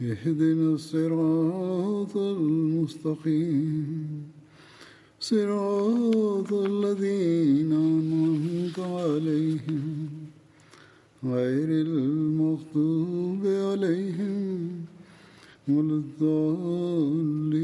[0.00, 3.94] اهدنا الصراط المستقيم
[5.20, 10.08] صراط الذين أنعمت عليهم
[11.24, 14.84] غير المغضوب عليهم
[15.68, 17.54] ولا الضالين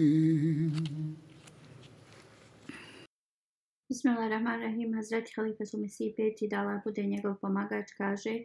[3.91, 4.95] Bismillahirrahmanirrahim.
[4.95, 8.45] Hazreti Halifa su Mesih peti da Allah bude njegov pomagač kaže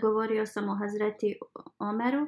[0.00, 1.38] govorio sam o Hazreti
[1.78, 2.26] Omeru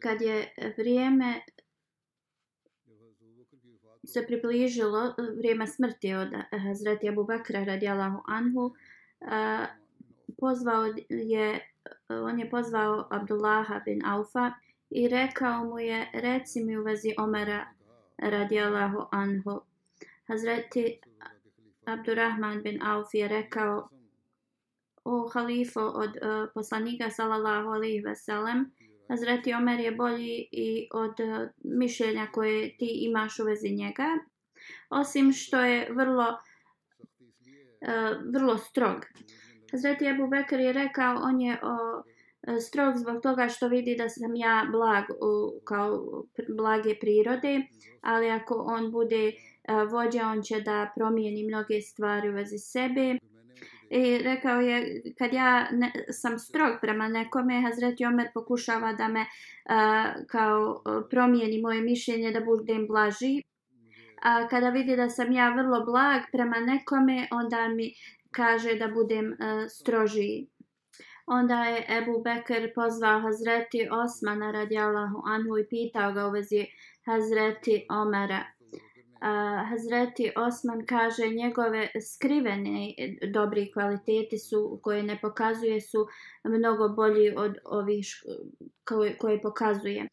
[0.00, 1.40] kad je vrijeme
[4.04, 8.74] se približilo vrijeme smrti od eh, Hazreti Abu Bakra radijallahu anhu
[9.20, 9.66] eh,
[10.40, 11.60] pozvao je
[12.08, 14.52] on je pozvao Abdullaha bin Aufa
[14.90, 17.66] i rekao mu je reci mi u vezi Omera
[18.18, 19.60] radijallahu anhu.
[20.24, 21.00] Hazreti
[21.84, 23.88] Abdurrahman bin Auf je rekao
[25.04, 28.72] o halifo od uh, poslanika sallallahu alaihi ve sellem
[29.10, 34.08] Hazreti Omer je bolji i od e, mišljenja koje ti imaš u vezi njega
[34.90, 36.26] osim što je vrlo
[37.80, 38.96] e, vrlo strog
[39.70, 42.02] Hazreti Abu Bekr je rekao on je o,
[42.42, 46.24] e, strog zbog toga što vidi da sam ja blag u, kao
[46.56, 47.62] blage prirode
[48.00, 49.32] ali ako on bude
[49.90, 53.18] vođa, on će da promijeni mnoge stvari u vezi sebe.
[53.90, 59.20] I rekao je, kad ja ne, sam strog prema nekome, Hazreti Omer pokušava da me
[59.20, 63.42] uh, kao promijeni moje mišljenje da budem blaži.
[64.22, 67.92] A kada vidi da sam ja vrlo blag prema nekome, onda mi
[68.30, 69.36] kaže da budem uh,
[69.68, 70.46] strožiji.
[71.26, 76.66] Onda je Ebu Bekr pozvao Hazreti Osmana radijalahu anhu i pitao ga u vezi
[77.06, 78.44] Hazreti Omera
[79.20, 82.94] uh, Hazreti Osman kaže njegove skrivene
[83.32, 86.06] dobri kvaliteti su koje ne pokazuje su
[86.44, 88.06] mnogo bolji od ovih
[88.84, 90.08] koje, koje pokazuje.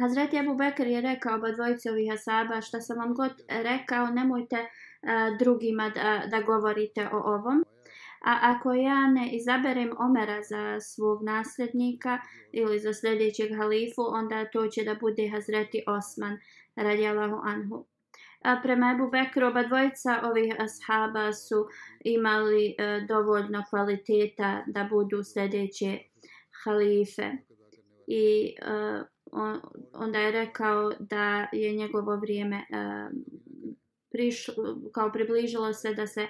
[0.00, 4.56] Hazreti Abu Bekr je rekao oba dvojice ovih asaba šta sam vam god rekao nemojte
[4.56, 7.64] uh, drugima da, da govorite o ovom.
[8.24, 12.18] A ako ja ne izaberem Omera za svog nasljednika
[12.52, 16.38] ili za sljedećeg halifu, onda to će da bude Hazreti Osman
[16.76, 17.86] radijalahu anhu.
[18.46, 21.66] A prema Ebu Bekru, oba dvojica ovih ashaba su
[22.04, 25.98] imali e, dovoljno kvaliteta da budu sljedeće
[26.64, 27.30] halife.
[28.06, 29.02] I e,
[29.32, 29.60] on,
[29.92, 32.64] onda je rekao da je njegovo vrijeme e,
[34.10, 34.54] prišlo,
[34.94, 36.28] kao približilo se da se e,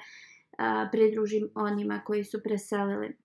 [0.93, 3.17] pridružim onima koji su preselili.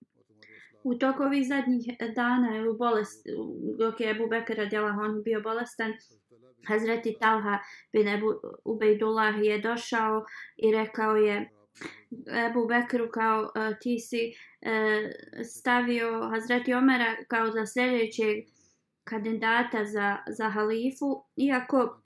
[0.84, 3.26] U toku ovih zadnjih dana ili u bolest,
[3.78, 5.92] dok je Ebu Bekara radijala, on bio bolestan,
[6.68, 7.58] Hazreti Talha
[7.92, 8.34] bin Ebu
[8.64, 10.24] Ubejdullah je došao
[10.56, 11.50] i rekao je
[12.46, 15.10] Ebu Bekru kao uh, ti si uh,
[15.44, 18.36] stavio Hazreti Omera kao za sljedećeg
[19.04, 22.02] kandidata za, za halifu iako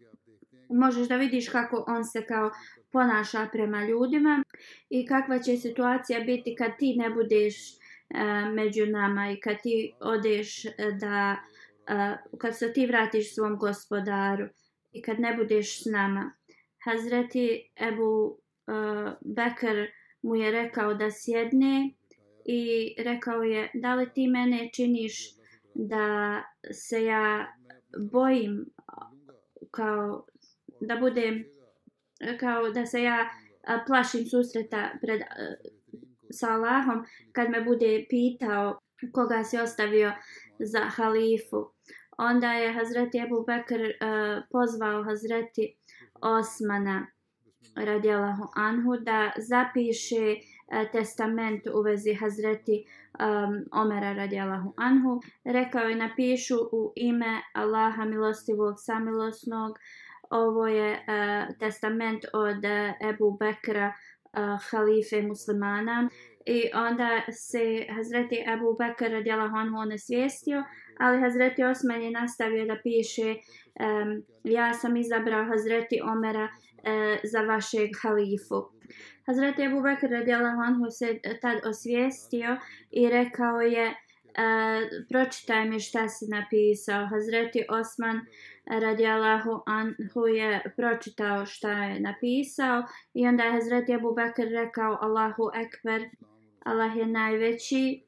[0.69, 2.51] možeš da vidiš kako on se kao
[2.93, 4.45] ponaša prema ljudima
[4.91, 9.93] i kakva će situacija biti kad ti ne budeš uh, među nama i kad ti
[10.01, 10.65] odeš
[11.01, 11.56] da uh,
[11.91, 14.49] uh, kad se ti vratiš svom gospodaru
[14.93, 16.33] i kad ne budeš s nama.
[16.85, 19.87] Hazreti Ebu uh, Bekr
[20.23, 21.91] mu je rekao da sjedne
[22.45, 25.37] i rekao je da li ti mene činiš
[25.75, 27.55] da se ja
[28.13, 28.67] bojim
[29.71, 30.27] kao
[30.81, 31.45] da budem
[32.41, 33.29] kao da se ja
[33.87, 35.21] plašim susreta pred
[36.31, 38.81] sa Allahom kad me bude pitao
[39.13, 40.13] koga si ostavio
[40.59, 41.71] za halifu
[42.19, 45.77] onda je Hazreti Ebu Bekr uh, pozvao Hazreti
[46.21, 47.07] Osmana
[47.77, 50.37] radijalahu anhu da zapiše
[50.69, 52.85] eh, testament u vezi Hazreti
[53.21, 55.21] um, Omera radijalahu anhu.
[55.45, 59.79] Rekao je napišu u ime Allaha milostivog samilosnog.
[60.31, 63.93] Ovo je uh, testament od uh, Ebu Bekra,
[64.37, 66.09] uh, halife muslimana.
[66.47, 70.65] I onda se Hazreti Abu Bekr radijalahu anhu onesvijestio,
[70.99, 77.41] ali Hazreti Osman je nastavio da piše um, ja sam izabrao Hazreti Omera uh, za
[77.41, 78.77] vašeg halifu.
[79.27, 82.57] Hazreti Abu Bakr radijalahu anhu se tad osvijestio
[82.91, 83.95] i rekao je
[84.37, 87.07] E, pročitaj mi šta si napisao.
[87.07, 88.21] Hazreti Osman
[88.67, 92.83] radijalahu anhu je pročitao šta je napisao
[93.15, 96.09] i onda je Hazreti Abu Bakr rekao Allahu Ekber,
[96.65, 98.03] Allah je najveći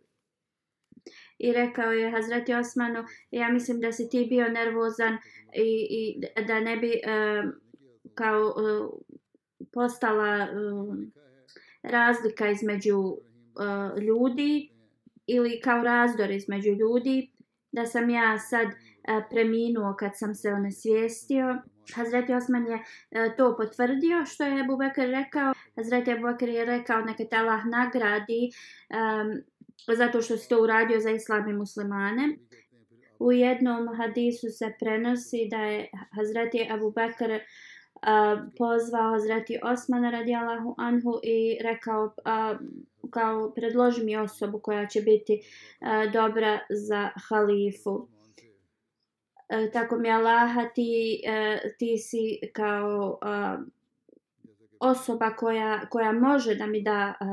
[1.38, 5.18] i rekao je Hazreti Osmanu ja mislim da si ti bio nervozan
[5.54, 7.52] i, i da ne bi uh,
[8.14, 8.90] kao uh,
[9.72, 10.96] postala uh,
[11.82, 14.77] razlika između uh, ljudi
[15.28, 17.30] ili kao razdor između ljudi
[17.72, 18.74] da sam ja sad e,
[19.30, 21.58] preminuo kad sam se onesvijestio.
[21.94, 22.78] Hazreti Osman je
[23.10, 25.52] e, to potvrdio što je Ebu Bekr rekao.
[25.76, 29.42] Hazreti Ebu Bekr je rekao neka te Allah nagradi um,
[29.96, 32.36] zato što si to uradio za islami muslimane.
[33.18, 37.40] U jednom hadisu se prenosi da je Hazreti Abu Bakr uh, e,
[38.58, 42.58] pozvao Hazreti Osmana radijalahu anhu i rekao uh,
[43.10, 45.40] kao predloži mi osobu koja će biti
[45.80, 47.90] uh, dobra za halifu.
[47.90, 48.08] Uh,
[49.72, 53.64] tako mi Allaha ti, uh, ti si kao uh,
[54.80, 57.26] osoba koja, koja može da mi da uh,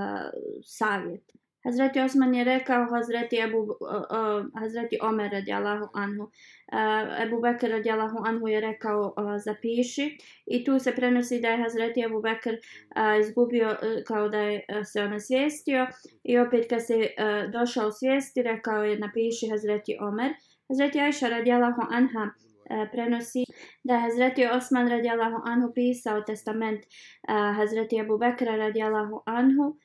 [0.63, 1.44] savjet.
[1.65, 6.23] Hazreti Osman je rekao Hazreti, Ebu, uh, uh, Hazreti Omer radijalahu anhu.
[6.23, 9.13] Uh, Ebu Bekr radijalahu anhu je rekao uh,
[9.45, 14.39] zapiši i tu se prenosi da je Hazreti Ebu Bekr uh, izgubio uh, kao da
[14.39, 15.87] je uh, se ona svijestio
[16.23, 20.31] i opet kad se uh, došao svijesti rekao je napiši Hazreti Omer.
[20.69, 23.43] Hazreti Aisha radijalahu anha uh, prenosi
[23.83, 29.77] da je Hazreti Osman radijalahu anhu pisao testament uh, Hazreti Abu Bekra radijalahu anhu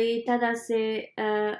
[0.00, 1.56] i tada se uh,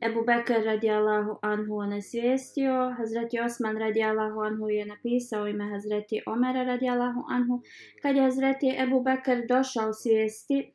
[0.00, 7.24] Ebu Bekr radijallahu anhu onesvijestio, Hazreti Osman radijallahu anhu je napisao ime Hazreti Omera radijallahu
[7.28, 7.60] anhu.
[8.02, 10.72] Kad je Hazreti Ebu Bekr došao svijesti,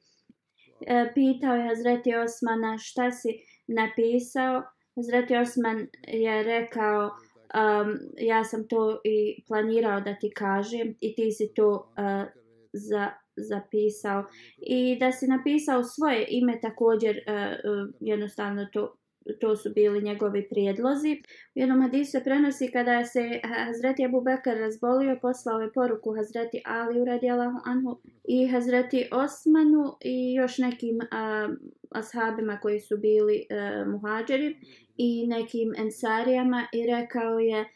[0.87, 3.29] e, pitao je Hazreti Osmana šta si
[3.67, 4.63] napisao.
[4.95, 7.11] Hazreti Osman je rekao
[7.53, 12.27] um, ja sam to i planirao da ti kažem i ti si to uh,
[12.73, 14.25] za zapisao
[14.57, 18.95] i da se napisao svoje ime također uh, jednostavno to
[19.41, 21.21] to su bili njegovi prijedlozi.
[21.55, 26.61] U jednom hadisu se prenosi kada se Hazreti Abu Bakr razbolio, poslao je poruku Hazreti
[26.65, 31.55] Ali uradijalahu anhu i Hazreti Osmanu i još nekim uh,
[31.91, 34.55] ashabima koji su bili e, uh, muhađeri
[34.97, 37.67] i nekim ensarijama i rekao je uh,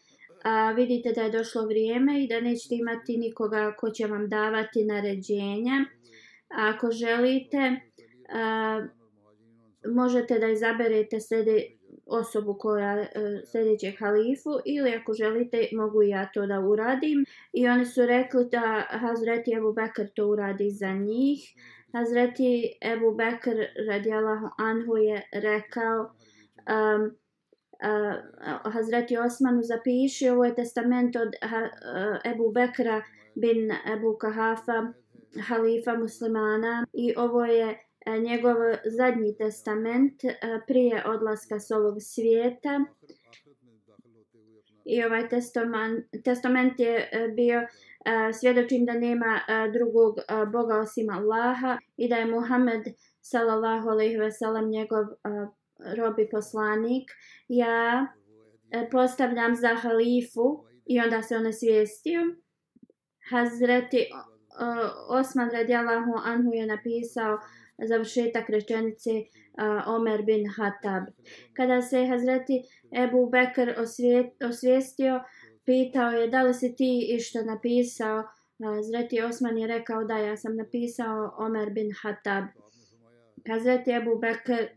[0.47, 4.85] a, vidite da je došlo vrijeme i da nećete imati nikoga ko će vam davati
[4.85, 5.85] naređenja.
[6.49, 7.75] Ako želite,
[8.33, 8.87] a,
[9.85, 11.63] možete da izaberete slede,
[12.05, 17.25] osobu koja sljedećeg sljedeće halifu ili ako želite mogu ja to da uradim.
[17.53, 21.39] I oni su rekli da Hazreti Ebu Bekr to uradi za njih.
[21.93, 23.55] Hazreti Ebu Bekr
[23.87, 27.17] radijalahu anhu je rekao um,
[27.83, 33.01] uh, Hazreti Osmanu zapiši, ovo je testament od uh, Ebu Bekra
[33.35, 34.93] bin Ebu Kahafa,
[35.47, 38.55] halifa muslimana i ovo je uh, njegov
[38.97, 40.29] zadnji testament uh,
[40.67, 42.85] prije odlaska s ovog svijeta.
[44.85, 47.67] I ovaj testament, testament je uh, bio
[48.39, 49.39] svjedočim da nema
[49.73, 50.15] drugog
[50.51, 52.83] Boga osim Allaha i da je Muhammed
[53.21, 55.05] sallallahu alejhi ve sellem njegov
[55.97, 57.11] robi poslanik,
[57.47, 58.07] ja
[58.71, 62.21] e, postavljam za halifu i onda se on svijestio.
[63.29, 64.05] Hazreti
[65.09, 67.39] Osman radijalahu anhu je napisao
[67.87, 69.25] završetak rečenice e,
[69.87, 71.03] Omer bin Hatab.
[71.53, 72.61] Kada se Hazreti
[73.03, 73.73] Ebu Bekr
[74.49, 75.19] osvijestio,
[75.65, 78.23] pitao je da li si ti išta napisao.
[78.63, 82.43] Hazreti Osman je rekao da ja sam napisao Omer bin Hatab.
[83.49, 84.67] Hazreti Ebu Bekr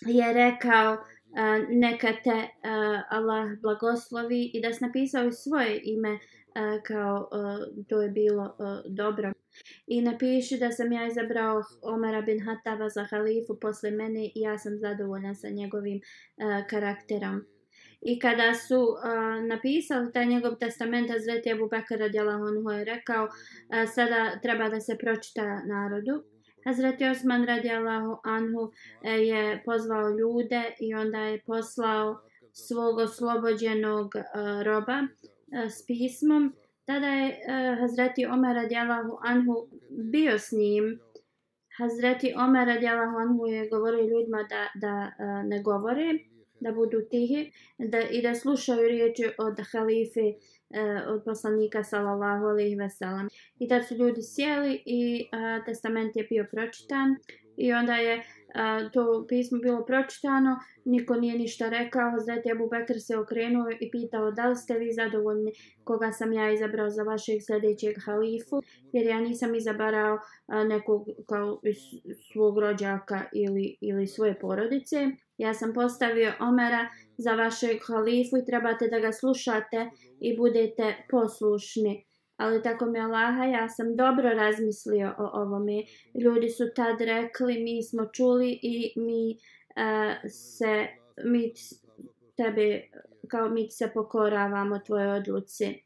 [0.00, 6.82] je rekao uh, neka te uh, Allah blagoslovi i da si napisao svoje ime uh,
[6.86, 9.32] kao uh, to je bilo uh, dobro.
[9.86, 14.58] I napiši da sam ja izabrao Omara bin Hataba za halifu posle mene i ja
[14.58, 17.44] sam zadovoljna sa njegovim uh, karakterom.
[18.00, 23.24] I kada su uh, napisali taj njegov testament, Azreti Abu Bakr radijalahu anhu je rekao,
[23.24, 23.30] uh,
[23.94, 26.33] sada treba da se pročita narodu.
[26.64, 32.20] Hazreti Osman radijallahu anhu e, je pozvao ljude i onda je poslao
[32.52, 34.20] svog oslobođenog e,
[34.64, 36.54] roba e, s pismom.
[36.84, 37.38] Tada je
[37.80, 41.00] Hazreti Omer radijallahu anhu bio s njim.
[41.78, 46.18] Hazreti Omer radijallahu anhu je govorio ljudima da, da ne govore,
[46.60, 50.20] da budu tihi da, i da slušaju riječi od halife
[50.74, 53.28] uh, od poslanika sallallahu alejhi ve sellem.
[53.58, 57.16] I tad su ljudi sjeli i e, testament je bio pročitan
[57.56, 58.22] i onda je e,
[58.92, 64.30] to pismo bilo pročitano, niko nije ništa rekao, Hazreti Abu Bekr se okrenuo i pitao
[64.30, 65.52] da li ste vi zadovoljni
[65.84, 68.62] koga sam ja izabrao za vašeg sljedećeg halifu,
[68.92, 71.60] jer ja nisam izabarao e, nekog kao
[72.32, 74.96] svog rođaka ili, ili svoje porodice.
[75.38, 79.90] Ja sam postavio Omera za vašeg halifu i trebate da ga slušate
[80.20, 82.04] i budete poslušni.
[82.36, 85.82] Ali tako mi Allaha, ja sam dobro razmislio o ovome.
[86.24, 90.86] Ljudi su tad rekli, mi smo čuli i mi uh, se,
[91.24, 91.52] mi
[92.36, 92.82] tebe,
[93.28, 95.84] kao mi se pokoravamo tvoje odluci.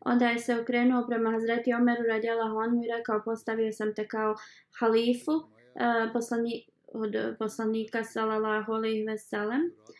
[0.00, 4.34] Onda je se okrenuo prema Hazreti Omeru radjela Honu i rekao, postavio sam te kao
[4.80, 9.60] halifu, uh, poslani, od poslanika sallallahu alaihi ve sellem.
[9.60, 9.97] Uh,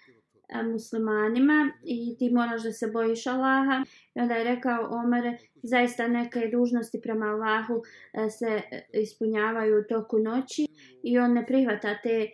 [0.48, 3.84] E, muslimanima i ti moraš da se bojiš Allaha.
[4.14, 9.88] I onda je rekao Omer, zaista neke dužnosti prema Allahu e, se e, ispunjavaju u
[9.88, 10.66] toku noći
[11.02, 12.30] i on ne prihvata te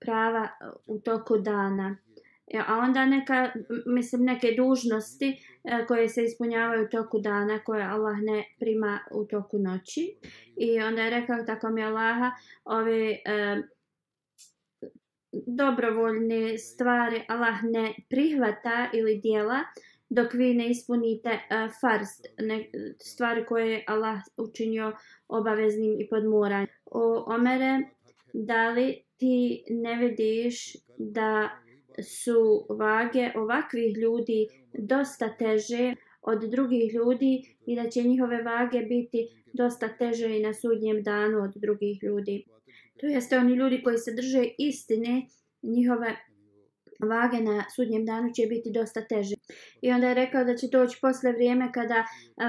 [0.00, 0.48] prava
[0.86, 1.96] u toku dana.
[2.66, 3.50] A onda neka,
[3.86, 5.36] mislim, neke dužnosti
[5.88, 10.16] koje se ispunjavaju u toku dana, koje Allah ne prima u toku noći.
[10.56, 12.30] I onda je rekao, tako mi Allaha,
[12.64, 13.16] ove
[15.32, 19.58] dobrovoljne stvari Allah ne prihvata ili dijela
[20.10, 22.08] dok vi ne ispunite uh, farz,
[22.38, 24.92] ne, stvari koje je Allah učinio
[25.28, 26.68] obaveznim i podmoranjem.
[26.84, 27.80] O Omere,
[28.32, 31.50] da li ti ne vidiš da
[32.02, 39.28] su vage ovakvih ljudi dosta teže od drugih ljudi i da će njihove vage biti
[39.52, 42.44] dosta teže i na sudnjem danu od drugih ljudi.
[43.00, 45.26] To jeste oni ljudi koji se drže istine,
[45.62, 46.16] njihove
[47.00, 49.34] vage na sudnjem danu će biti dosta teže.
[49.82, 52.04] I onda je rekao da će doći posle vrijeme kada e,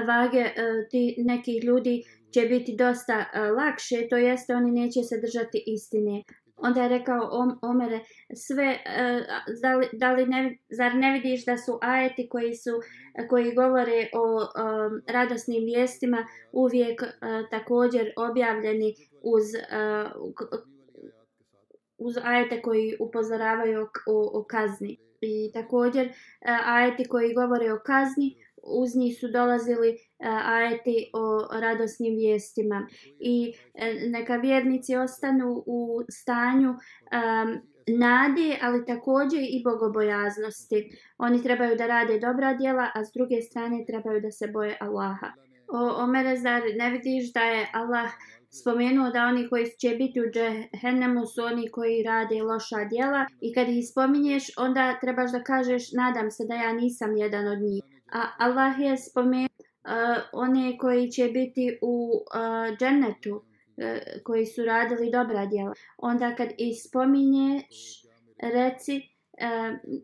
[0.06, 0.52] vage e,
[0.90, 2.02] ti nekih ljudi
[2.34, 6.22] će biti dosta e, lakše, to jeste oni neće se držati istine.
[6.62, 7.30] Onda je rekao
[7.62, 8.00] Omere,
[8.34, 9.24] sve, e,
[9.62, 12.70] da li, da li ne, zar ne vidiš da su ajeti koji su
[13.28, 14.50] koji govore o o
[15.06, 17.08] radosnim vijestima uvijek e,
[17.50, 19.60] također objavljeni uz e,
[21.98, 24.98] uz ajete koji upozoravaju o, o, o kazni.
[25.20, 26.12] I također
[26.64, 29.98] ajeti koji govore o kazni uz njih su dolazili
[30.28, 32.86] ajeti o radosnim vijestima
[33.20, 40.90] i e, neka vjernici ostanu u stanju um, nade, ali također i bogobojaznosti.
[41.18, 45.32] Oni trebaju da rade dobra djela, a s druge strane trebaju da se boje Allaha.
[45.72, 48.10] O, Omere, zar ne vidiš da je Allah
[48.60, 53.54] spomenuo da oni koji će biti u džehennemu su oni koji rade loša djela i
[53.54, 57.82] kad ih spominješ onda trebaš da kažeš nadam se da ja nisam jedan od njih.
[58.12, 59.49] A Allah je spomenuo
[59.84, 63.42] uh, one koji će biti u uh, džennetu uh,
[64.24, 65.72] koji su radili dobra djela.
[65.98, 68.02] Onda kad ih spominješ
[68.42, 70.00] reci uh,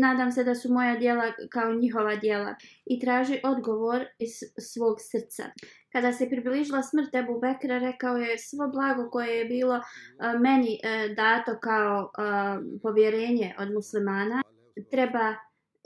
[0.00, 2.54] nadam se da su moja djela kao njihova djela
[2.86, 4.30] i traži odgovor iz
[4.72, 5.44] svog srca.
[5.92, 10.78] Kada se približila smrt Ebu Bekra, rekao je svo blago koje je bilo uh, meni
[10.78, 14.42] uh, dato kao uh, povjerenje od muslimana,
[14.90, 15.34] treba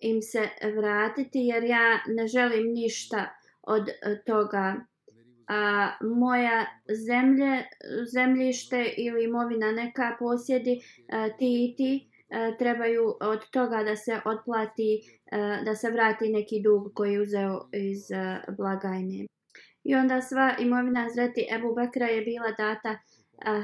[0.03, 3.29] im se vratiti jer ja ne želim ništa
[3.63, 3.95] od e,
[4.27, 4.75] toga.
[5.49, 6.67] A moja
[7.07, 7.65] zemlje,
[8.13, 10.81] zemljište ili imovina neka posjedi e,
[11.39, 15.21] ti i ti, e, trebaju od toga da se otplati,
[15.65, 18.03] da se vrati neki dug koji je uzeo iz
[18.57, 19.27] blagajne.
[19.85, 22.99] I onda sva imovina Hazreti Ebu Bekra je bila data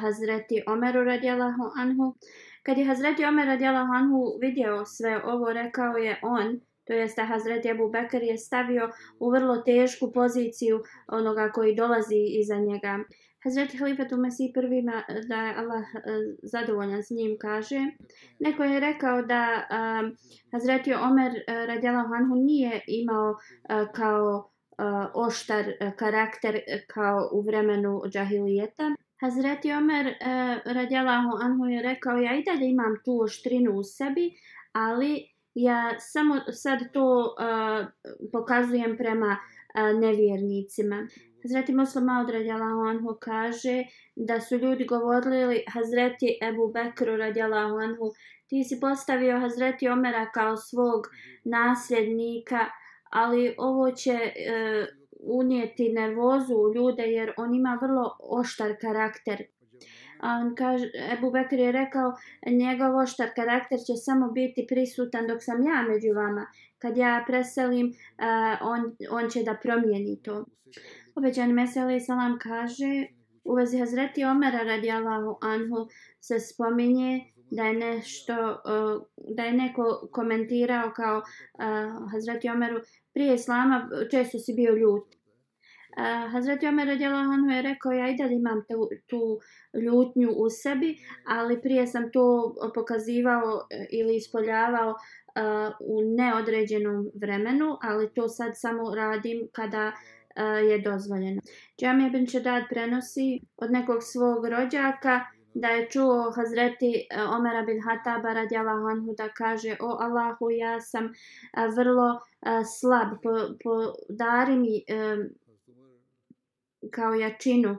[0.00, 2.14] Hazreti Omeru radijalahu anhu.
[2.62, 7.24] Kad je Hazreti Omer radijala anhu vidio sve ovo, rekao je on, to jest da
[7.24, 8.90] Hazreti Ebu Bekr je stavio
[9.20, 12.98] u vrlo tešku poziciju onoga koji dolazi iza njega.
[13.44, 16.00] Hazreti Halifatu Mesih prvi eh, da je Allah eh,
[16.42, 17.80] zadovoljan s njim kaže.
[18.38, 20.10] Neko je rekao da uh,
[20.52, 26.60] Hazreti Omer uh, radjela Hanhu nije imao uh, kao uh, oštar uh, karakter
[26.94, 28.94] kao u vremenu džahilijeta.
[29.22, 33.82] Hazreti Omer eh, uh, radjela Anhu je rekao ja i dalje imam tu oštrinu u
[33.82, 34.30] sebi,
[34.72, 37.86] ali ja samo sad to uh,
[38.32, 41.08] pokazujem prema uh, nevjernicima.
[41.42, 43.84] Hazreti Muslim Maud radijalahu anhu kaže
[44.16, 48.12] da su ljudi govorili Hazreti Ebu Bekru radijalahu anhu
[48.52, 51.06] ti si postavio Hazreti Omera kao svog
[51.44, 52.66] nasljednika,
[53.10, 54.86] ali ovo će e,
[55.22, 59.42] unijeti nervozu u ljude jer on ima vrlo oštar karakter.
[60.20, 62.12] A on kaže, Ebu Bekr je rekao,
[62.46, 66.46] njegov oštar karakter će samo biti prisutan dok sam ja među vama.
[66.78, 67.94] Kad ja preselim, uh,
[68.60, 70.44] on, on će da promijeni to.
[71.14, 73.06] Obećan Meseli Salam kaže,
[73.44, 75.88] u vezi Hazreti Omera radijalahu anhu
[76.20, 79.02] se spominje da je nešto, uh,
[79.36, 82.80] da je neko komentirao kao uh, Hazreti Omeru
[83.14, 85.04] prije Islama često si bio ljut.
[85.96, 89.40] Uh, Hazreti Omer radijalahu je rekao ja i dalje imam tu, tu
[89.84, 94.96] ljutnju u sebi, ali prije sam to pokazivao ili ispoljavao uh,
[95.80, 101.40] u neodređenom vremenu, ali to sad samo radim kada uh, je dozvoljeno.
[101.80, 105.20] Džamija bin Čedad prenosi od nekog svog rođaka
[105.54, 110.80] da je čuo Hazreti e, Omera bin Hataba radijalahu anhu da kaže o Allahu ja
[110.80, 111.10] sam e,
[111.76, 113.30] vrlo e, slab, po,
[113.64, 114.84] po dari mi
[116.90, 117.76] kao jačinu.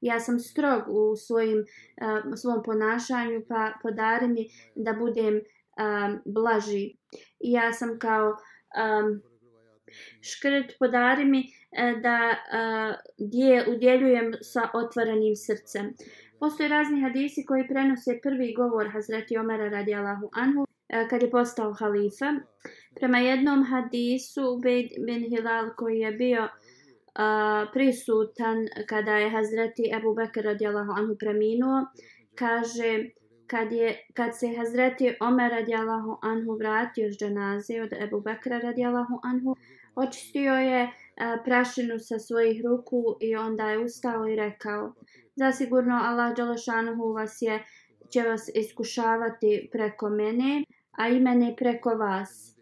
[0.00, 1.64] Ja sam strog u svojim,
[2.36, 5.40] svom ponašanju, pa podari mi da budem
[6.24, 6.96] blaži.
[7.40, 8.36] Ja sam kao
[10.20, 11.44] škrt, podari mi
[12.02, 12.34] da
[13.18, 15.94] gdje udjeljujem sa otvorenim srcem.
[16.44, 21.30] Postoje razni hadisi koji prenose prvi govor Hazreti Omera radi Allahu Anhu e, kad je
[21.30, 22.32] postao halifa.
[22.94, 28.56] Prema jednom hadisu Ubejd bin Hilal koji je bio uh, prisutan
[28.88, 31.86] kada je Hazreti Ebu Bekr radijalahu anhu preminuo,
[32.34, 33.04] kaže
[33.46, 39.20] kad, je, kad se Hazreti Omer radijalahu anhu vratio s dženaze od Ebu Bekra radijalahu
[39.22, 39.56] anhu,
[39.94, 40.90] očistio je uh,
[41.44, 44.92] prašinu sa svojih ruku i onda je ustao i rekao
[45.36, 47.64] zasigurno Allah Đalašanuhu vas je
[48.10, 52.56] će vas iskušavati preko mene, a i mene preko vas.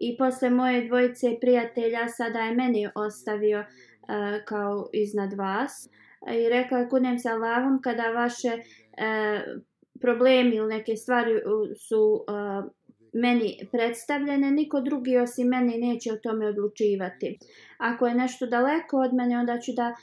[0.00, 5.88] I posle moje dvojice prijatelja sada je meni ostavio uh, kao iznad vas.
[6.26, 9.62] E, I rekao je kunem se Allahom kada vaše uh,
[10.00, 11.40] problemi ili neke stvari
[11.88, 12.70] su uh,
[13.12, 17.38] meni predstavljene, niko drugi osim meni neće o tome odlučivati.
[17.78, 19.94] Ako je nešto daleko od mene, onda ću da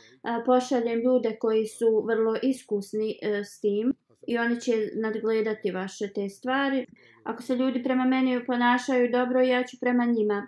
[0.46, 3.93] pošaljem ljude koji su vrlo iskusni e, s tim
[4.28, 6.86] i oni će nadgledati vaše te stvari.
[7.24, 10.48] Ako se ljudi prema meni ponašaju dobro, ja ću prema njima.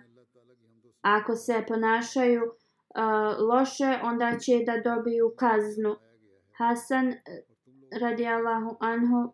[1.02, 5.96] Ako se ponašaju uh, loše, onda će da dobiju kaznu.
[6.58, 7.18] Hasan e,
[8.00, 9.32] radi Allahu anhu uh,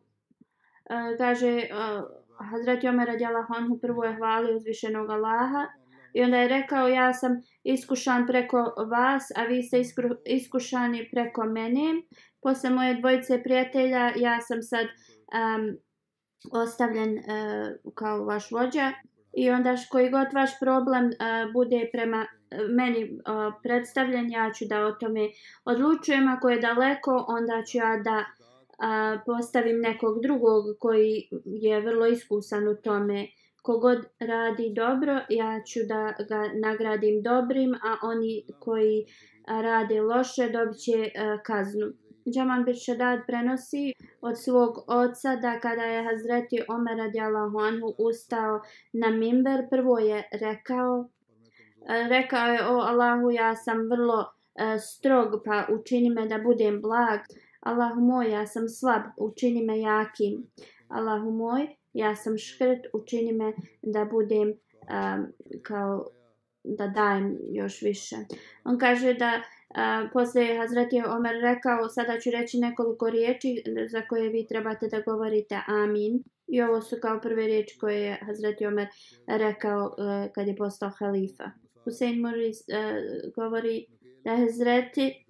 [1.19, 5.67] kaže uh, Hazreti Omer radi Allahu anhu prvo je hvalio uzvišenog Allaha
[6.13, 8.59] i onda je rekao ja sam iskušan preko
[8.91, 9.83] vas, a vi ste
[10.27, 12.03] iskušani preko mene.
[12.43, 15.77] Posle moje dvojice prijatelja ja sam sad um,
[16.53, 18.93] ostavljen uh, kao vaš vođa
[19.37, 24.65] i onda koji god vaš problem uh, bude prema e, meni uh, predstavljen, ja ću
[24.69, 25.29] da o tome
[25.65, 26.29] odlučujem.
[26.29, 28.46] Ako je daleko, onda ću ja da uh,
[28.79, 33.27] a, postavim nekog drugog koji je vrlo iskusan u tome.
[33.63, 39.07] Kogod radi dobro, ja ću da ga nagradim dobrim, a oni koji
[39.47, 41.87] rade loše dobit će a, kaznu.
[42.35, 42.75] Džaman bin
[43.27, 48.61] prenosi od svog oca da kada je Hazreti Omer radijalahu anhu ustao
[48.93, 51.09] na mimber, prvo je rekao,
[51.89, 56.81] e, rekao je o Allahu ja sam vrlo e, strog pa učini me da budem
[56.83, 57.21] blag.
[57.61, 60.47] Allahu moj ja sam slab, učini me jakim.
[60.89, 65.27] Allahu moj ja sam škrt, učini me da budem um,
[65.63, 66.07] kao
[66.65, 68.17] da dajem još više.
[68.65, 73.63] On kaže da um, Uh, posle je Hazreti Omer rekao, sada ću reći nekoliko riječi
[73.91, 76.23] za koje vi trebate da govorite amin.
[76.47, 78.87] I ovo su kao prve riječi koje je Hazreti Omer
[79.27, 81.45] rekao uh, kad je postao halifa.
[81.85, 83.87] Hussein Muris uh, govori
[84.25, 85.26] da Hazreti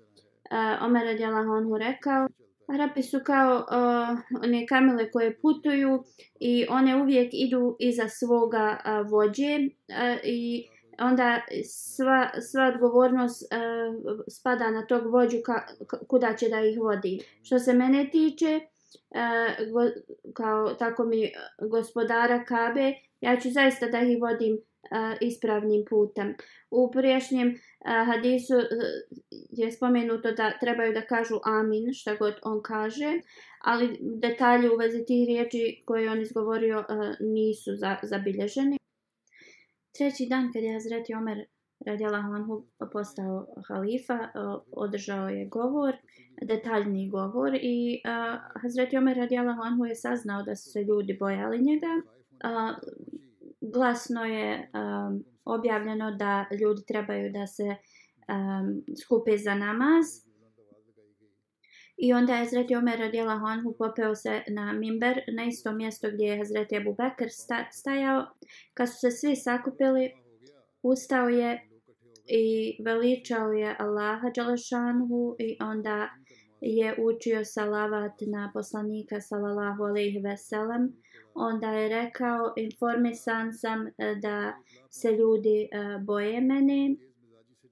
[0.50, 2.28] uh, Omer radijalahu anhu rekao
[2.68, 6.04] Arapi su kao uh, one kamile koje putuju
[6.40, 10.68] i one uvijek idu iza svoga uh, vođe uh, i
[11.00, 15.66] onda sva, sva odgovornost uh, spada na tog vođu ka,
[16.08, 17.20] kuda će da ih vodi.
[17.42, 18.60] Što se mene tiče,
[19.10, 19.80] uh, go,
[20.34, 21.32] kao tako mi
[21.70, 24.58] gospodara Kabe, ja ću zaista da ih vodim
[25.20, 26.34] ispravnim putem.
[26.70, 28.62] U priješnjem uh, hadisu uh,
[29.50, 33.12] je spomenuto da trebaju da kažu amin, šta god on kaže,
[33.64, 36.86] ali detalje u vezi tih riječi koje on izgovorio uh,
[37.20, 38.76] nisu za, zabilježeni
[39.98, 41.38] treći dan kad je Hazreti Omer
[41.86, 44.28] radijalahu anhu postao halifa, e,
[44.72, 45.94] održao je govor,
[46.42, 51.58] detaljni govor i uh, Hazreti Omer radijalahu anhu je saznao da su se ljudi bojali
[51.58, 51.92] njega.
[53.72, 60.06] Glasno je um, objavljeno da ljudi trebaju da se um, skupe za namaz.
[61.96, 66.24] I onda je Hazreti Omer radijela Honhu popeo se na mimber na isto mjesto gdje
[66.24, 67.26] je Hazreti Abu Bakr
[67.72, 68.26] stajao.
[68.74, 70.10] Kad su se svi sakupili,
[70.82, 71.68] ustao je
[72.26, 76.08] i veličao je Allaha Đalešanhu i onda
[76.60, 80.88] je učio salavat na poslanika sallallahu alaihi veselam.
[81.36, 84.52] Onda je rekao, informisan sam e, da
[84.90, 86.96] se ljudi e, boje mene.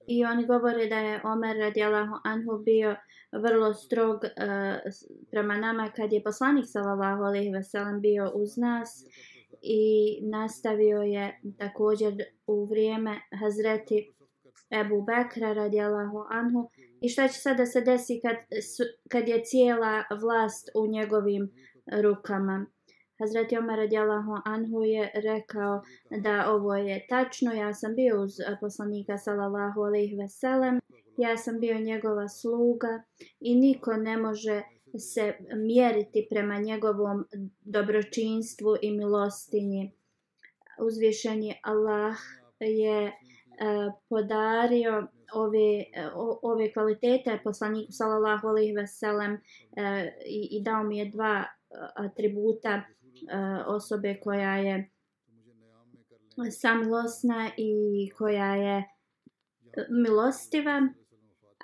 [0.06, 2.96] I oni govore da je Omer radijalahu anhu bio
[3.42, 4.92] vrlo strog uh,
[5.30, 9.04] prema nama kad je poslanik sallallahu alaihi veselam bio uz nas
[9.62, 14.12] i nastavio je također u vrijeme Hazreti
[14.70, 18.36] Ebu Bekra radijalahu anhu i šta će sada se desi kad,
[19.08, 21.50] kad je cijela vlast u njegovim
[22.02, 22.66] rukama.
[23.18, 28.56] Hazreti Omer radijallahu anhu je rekao da ovo je tačno, ja sam bio uz eh,
[28.60, 30.80] poslanika sallallahu alaihi veselem,
[31.16, 33.02] ja sam bio njegova sluga
[33.40, 34.62] i niko ne može
[34.98, 37.24] se mjeriti prema njegovom
[37.60, 39.92] dobročinstvu i milostinji.
[40.80, 42.16] Uzvišeni Allah
[42.60, 43.12] je eh,
[44.08, 46.10] podario ove, eh,
[46.42, 47.40] ove kvalitete.
[47.44, 49.38] Poslaniku sallallahu alejhi ve sellem
[50.26, 51.44] i, i dao mi je dva
[51.96, 52.82] atributa.
[53.28, 54.90] E, osobe koja je
[56.50, 58.84] samilosna i koja je
[59.90, 60.88] milostiva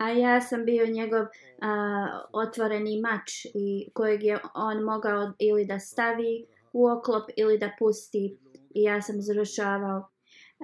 [0.01, 1.27] a ja sam bio njegov
[1.61, 7.70] a, otvoreni mač i kojeg je on mogao ili da stavi u oklop ili da
[7.79, 8.38] pusti
[8.75, 10.11] i ja sam završavao.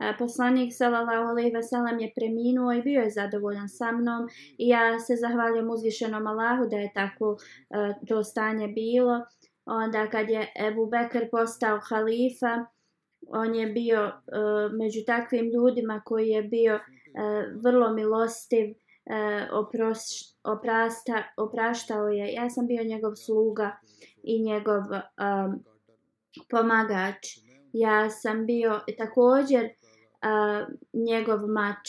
[0.02, 4.28] E, poslanik sallallahu alejhi ve sellem je preminuo i bio je zadovoljan sa mnom
[4.58, 7.38] i ja se zahvaljujem uzvišenom Allahu da je tako uh,
[8.08, 9.24] to stanje bilo.
[9.66, 12.66] Onda kad je Ebu Bekr postao halifa,
[13.28, 18.74] on je bio uh, među takvim ljudima koji je bio uh, vrlo milostiv,
[19.06, 20.00] e, opros,
[20.44, 22.32] oprasta, opraštao je.
[22.32, 23.76] Ja sam bio njegov sluga
[24.22, 25.64] i njegov um,
[26.50, 27.26] pomagač.
[27.72, 31.88] Ja sam bio također uh, njegov mač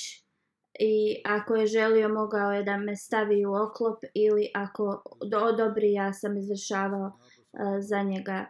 [0.79, 6.13] i ako je želio mogao je da me stavi u oklop ili ako odobri ja
[6.13, 7.37] sam izvršavao uh,
[7.80, 8.46] za njega.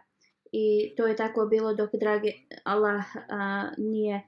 [0.52, 2.32] I to je tako bilo dok dragi
[2.64, 4.22] Allah a, nije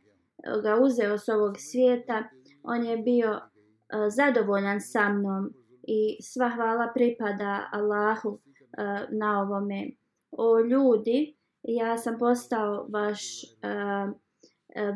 [0.63, 2.25] ga uzeo s ovog svijeta.
[2.63, 8.39] On je bio a, zadovoljan sa mnom i sva hvala pripada Allahu
[8.79, 9.91] a, na ovome.
[10.31, 14.15] O ljudi, ja sam postao vaš uh,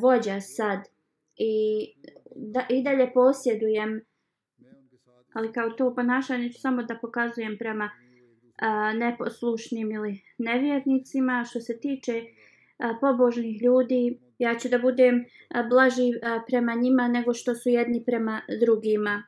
[0.00, 0.78] vođa sad
[1.36, 1.86] i,
[2.36, 4.00] da, i dalje posjedujem
[5.34, 8.03] ali kao to ponašanje ću samo da pokazujem prema uh,
[8.94, 12.22] neposlušnim ili nevjernicima što se tiče
[13.00, 15.24] pobožnih ljudi ja ću da budem
[15.68, 16.12] blaži
[16.46, 19.22] prema njima nego što su jedni prema drugima.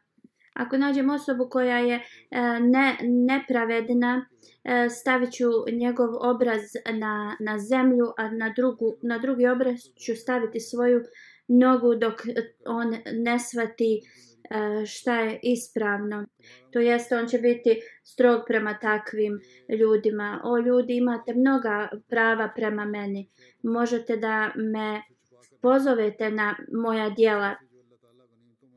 [0.54, 2.00] Ako nađem osobu koja je
[2.60, 4.26] ne, nepravedna,
[5.00, 6.62] stavit ću njegov obraz
[6.98, 11.00] na, na zemlju, a na, drugu, na drugi obraz ću staviti svoju
[11.48, 12.14] nogu dok
[12.66, 14.00] on ne svati
[14.87, 16.26] šta je ispravno.
[16.72, 19.40] To jeste, on će biti strog prema takvim
[19.80, 20.40] ljudima.
[20.44, 23.28] O ljudi, imate mnoga prava prema meni.
[23.62, 25.02] Možete da me
[25.62, 27.54] pozovete na moja dijela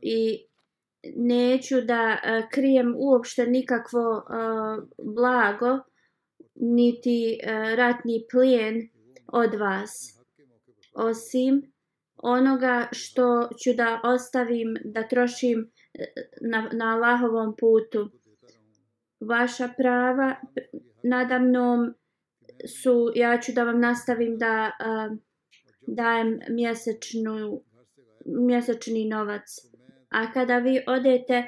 [0.02, 0.46] i
[1.16, 2.18] neću da
[2.52, 4.24] krijem uopšte nikakvo
[5.16, 5.80] blago
[6.56, 7.40] niti
[7.76, 8.90] ratni plijen
[9.28, 9.92] od vas.
[10.94, 11.69] Osim
[12.24, 16.04] onoga što ću da ostavim da trošim e,
[16.42, 18.12] na, na Allahovom putu.
[19.20, 20.36] Vaša prava
[21.04, 21.94] nadamnom
[22.84, 25.18] su, ja ću da vam nastavim da uh,
[25.88, 27.64] dajem mjesečnu,
[28.26, 29.44] mjesečni novac.
[30.10, 31.48] A kada vi odete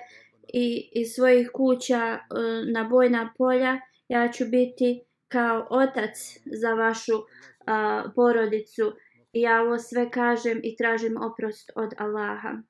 [0.53, 6.17] i, iz svojih kuća uh, na bojna polja, ja ću biti kao otac
[6.61, 8.93] za vašu uh, porodicu
[9.33, 12.61] I ja ovo sve kažem i tražim oprost od Allaha.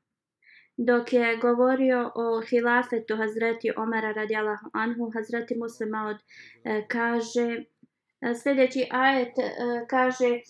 [0.77, 6.17] Dok je govorio o hilafetu Hazreti Omara radijalahu anhu, Hazreti Muslima od
[6.63, 7.63] e, kaže,
[8.21, 9.51] e, sljedeći ajet e,
[9.89, 10.41] kaže, e,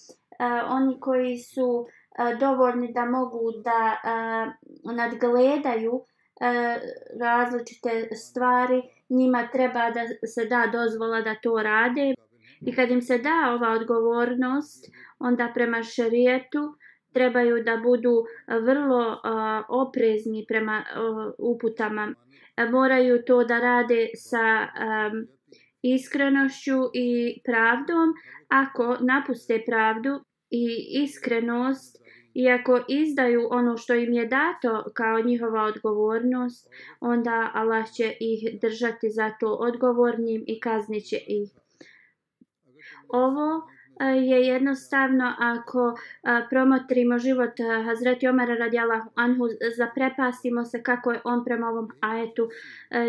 [0.68, 6.06] oni koji su e, dovoljni da mogu da e, nadgledaju
[6.42, 6.80] e,
[7.20, 12.14] različite stvari, njima treba da se da dozvola da to rade.
[12.66, 14.86] I kad im se da ova odgovornost,
[15.20, 16.76] onda prema šerijetu
[17.14, 18.24] trebaju da budu
[18.66, 22.16] vrlo uh, oprezni prema uh, uputama.
[22.58, 25.28] E, moraju to da rade sa um,
[25.82, 28.14] iskrenošću i pravdom.
[28.48, 30.66] Ako napuste pravdu i
[31.04, 31.98] iskrenost,
[32.34, 36.68] iako izdaju ono što im je dato kao njihova odgovornost,
[37.00, 41.61] onda Allah će ih držati za to odgovornim i kazniće ih.
[43.14, 43.68] Ovo
[44.00, 45.96] e, je jednostavno ako e,
[46.50, 49.48] promotrimo život e, Hazreti Omara radijalahu anhu,
[49.78, 52.50] zaprepastimo se kako je on prema ovom ajetu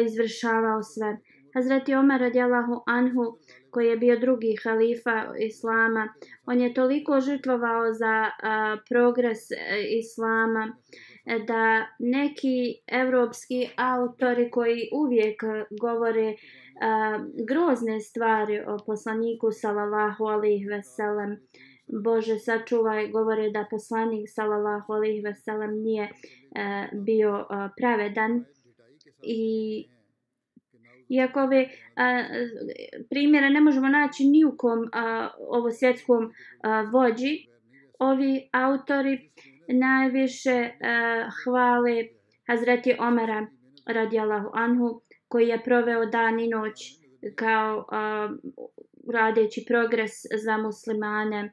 [0.07, 1.19] izvršavao sve.
[1.55, 3.38] Hazreti Omar radijalahu anhu
[3.71, 6.15] koji je bio drugi halifa Islama,
[6.47, 8.31] on je toliko žrtvovao za
[8.88, 9.38] progres
[9.99, 10.73] Islama
[11.24, 15.42] da neki evropski autori koji uvijek
[15.80, 16.35] govore
[16.82, 21.37] a, grozne stvari o poslaniku sallallahu alejhi ve sellem
[22.04, 26.08] Bože sačuvaj govore da poslanik sallallahu alejhi ve sellem nije
[26.56, 28.44] a, bio a, pravedan.
[29.22, 29.88] I
[31.08, 32.24] Iako ove a,
[33.11, 36.32] primjere ne možemo naći ni u kom a, ovo svjetskom
[36.62, 37.46] a, vođi,
[37.98, 39.30] ovi autori
[39.68, 42.05] najviše e, uh, hvale
[42.48, 43.46] Hazreti Omara
[43.87, 46.75] radijallahu anhu koji je proveo dan i noć
[47.37, 48.37] kao uh,
[49.14, 50.12] radeći progres
[50.44, 51.53] za muslimane.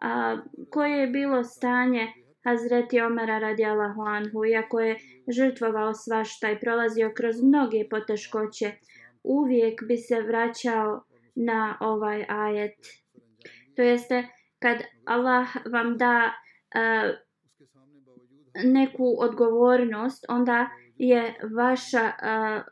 [0.00, 0.36] A,
[0.70, 2.12] koje je bilo stanje
[2.44, 4.96] Hazreti Omara radijallahu anhu, iako je
[5.28, 8.72] žrtvovao svašta i prolazio kroz mnoge poteškoće,
[9.24, 12.78] uvijek bi se vraćao na ovaj ajet.
[13.76, 16.32] To jeste, kad Allah vam da
[18.64, 22.62] neku odgovornost, onda je vaša uh,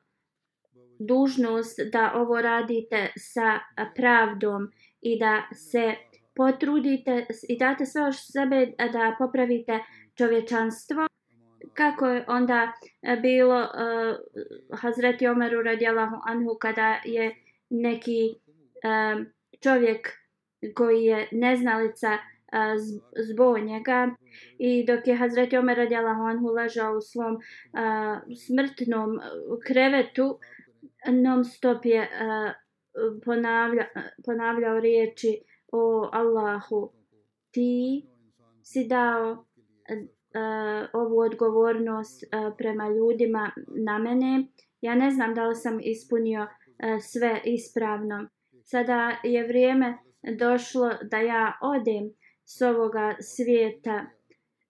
[0.99, 3.59] dužnost da ovo radite sa
[3.97, 4.69] pravdom
[5.01, 5.95] i da se
[6.35, 9.79] potrudite i date sve od sebe da popravite
[10.15, 11.07] čovječanstvo.
[11.75, 12.73] Kako je onda
[13.23, 17.35] bilo uh, Hazreti Omeru radijalahu anhu kada je
[17.71, 19.27] neki uh,
[19.63, 20.09] čovjek
[20.75, 22.34] koji je neznalica uh,
[23.31, 24.11] zbog njega
[24.59, 27.41] i dok je Hazreti Omer radijalahu anhu ležao u svom uh,
[28.47, 29.21] smrtnom
[29.67, 30.39] krevetu
[31.13, 32.53] non stop je uh,
[33.25, 33.85] ponavlja,
[34.27, 35.41] ponavljao riječi
[35.73, 36.93] o Allahu,
[37.51, 38.07] ti
[38.63, 43.51] si dao uh, ovu odgovornost uh, prema ljudima
[43.85, 44.47] na mene.
[44.81, 46.49] Ja ne znam da li sam ispunio uh,
[47.01, 48.29] sve ispravno.
[48.65, 49.99] Sada je vrijeme
[50.39, 52.11] došlo da ja odem
[52.45, 54.07] s ovoga svijeta.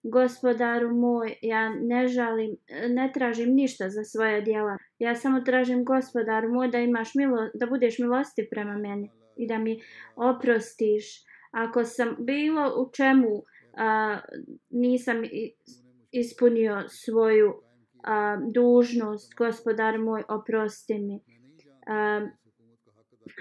[0.02, 2.56] Gospodaru moj, ja ne žalim,
[2.88, 4.78] ne tražim ništa za svoje djela.
[4.98, 9.58] Ja samo tražim gospodaru moj da imaš milo, da budeš milosti prema meni i da
[9.58, 9.80] mi
[10.16, 11.04] oprostiš.
[11.50, 13.42] Ako sam bilo u čemu
[13.76, 14.18] a,
[14.70, 15.22] nisam
[16.10, 17.54] ispunio svoju
[18.02, 21.20] a, dužnost, gospodar moj, oprosti mi.
[21.86, 22.28] A,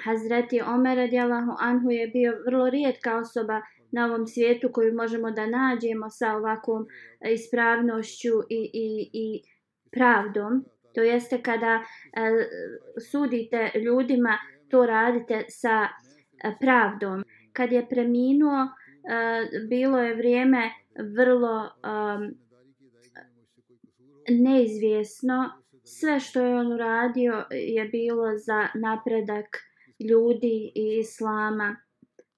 [0.03, 3.61] Hazreti Omer radijalahu anhu je bio vrlo rijetka osoba
[3.93, 6.87] na ovom svijetu koju možemo da nađemo sa ovakvom
[7.33, 9.43] ispravnošću i, i, i
[9.91, 10.65] pravdom.
[10.95, 11.83] To jeste kada e,
[13.11, 14.37] sudite ljudima
[14.69, 15.87] to radite sa
[16.43, 17.23] e, pravdom.
[17.53, 18.69] Kad je preminuo, e,
[19.69, 20.71] bilo je vrijeme
[21.15, 22.33] vrlo um,
[24.29, 25.49] neizvjesno.
[25.83, 29.57] Sve što je on uradio je bilo za napredak
[29.99, 31.75] ljudi i islama.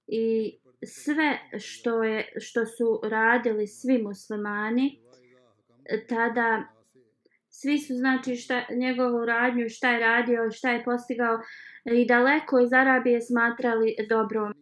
[0.07, 4.99] I sve što, je, što su radili svi muslimani,
[6.09, 6.63] tada
[7.49, 11.39] svi su znači šta, njegovu radnju, šta je radio, šta je postigao,
[11.85, 14.53] i daleko iz Arabije smatrali dobrom.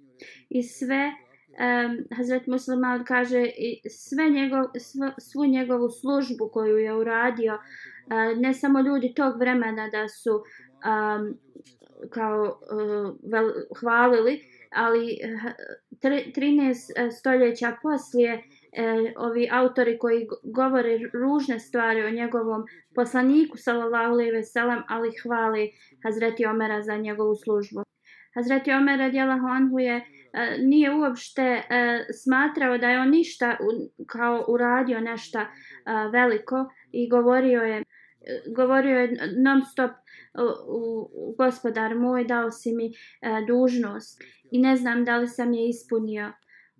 [0.49, 6.93] I sve, um, Hazret Musliman kaže, i sve njegov, sv, svu njegovu službu koju je
[6.95, 11.37] uradio, uh, ne samo ljudi tog vremena da su um,
[12.09, 14.41] kao uh, vel, hvalili,
[14.75, 15.53] ali eh,
[16.01, 22.63] 13 eh, stoljeća poslije e, ovi autori koji govore ružne stvari o njegovom
[22.95, 25.71] poslaniku sallallahu alejhi ve sellem ali hvali
[26.03, 27.83] Hazreti Omera za njegovu službu.
[28.35, 30.03] Hazreti Omer radijallahu anhu je e,
[30.59, 31.63] nije uopšte e,
[32.23, 35.47] smatrao da je on ništa u, kao uradio nešto e,
[36.11, 37.83] veliko i govorio je
[38.55, 39.91] govorio je non stop
[40.67, 42.91] u, gospodar moj dao si mi e,
[43.47, 46.31] dužnost i ne znam da li sam je ispunio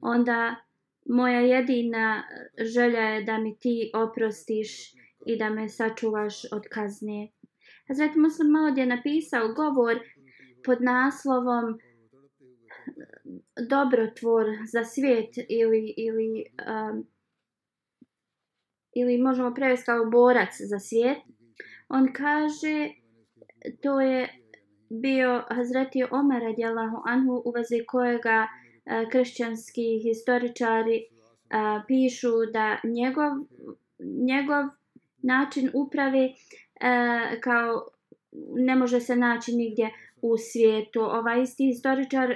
[0.02, 0.56] onda
[1.06, 2.24] moja jedina
[2.76, 4.94] želja je da mi ti oprostiš
[5.26, 7.28] i da me sačuvaš od kazne.
[7.88, 10.00] Hazreti Muslim Malod je napisao govor
[10.66, 11.80] pod naslovom
[13.70, 17.08] dobrotvor za svijet ili, ili, um,
[18.96, 21.18] ili možemo prevesti kao borac za svijet.
[21.90, 22.90] On kaže
[23.82, 24.30] to je
[24.90, 28.48] bio Hazreti Omer radijallahu anhu u vezi kojega
[28.86, 31.04] e, kršćanski historičari e,
[31.88, 33.32] pišu da njegov,
[34.00, 34.64] njegov
[35.22, 36.32] način uprave e,
[37.42, 37.88] kao
[38.56, 39.90] ne može se naći nigdje
[40.22, 41.02] u svijetu.
[41.02, 42.30] Ovaj isti historičar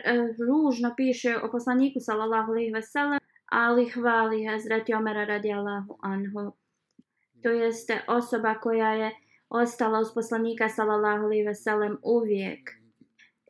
[0.48, 6.52] ružno piše o poslaniku sallallahu alejhi ve sellem, ali hvali Hazreti Omera radijallahu anhu.
[7.44, 9.12] To jeste osoba koja je
[9.50, 12.78] ostala uz poslanika sallallahu alejhi ve sellem uvijek.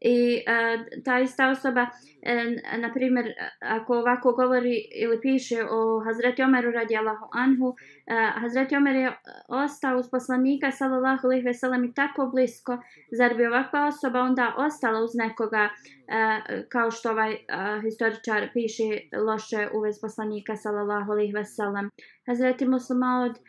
[0.01, 1.87] I e, ta ista osoba,
[2.21, 7.75] e, na primjer, ako ovako govori ili piše o Hazreti Omeru radijallahu anhu,
[8.07, 9.11] e, Hazreti Omer je
[9.47, 12.77] ostao uz poslanika sallallahu alejhi ve sellem i tako blisko,
[13.17, 15.69] zar bi ovakva osoba onda ostala uz nekoga
[16.07, 17.37] e, kao što ovaj e,
[17.83, 18.83] historičar piše
[19.25, 21.89] loše u vez poslanika sallallahu alejhi ve sellem.
[22.27, 23.41] Hazreti Muslimaud e,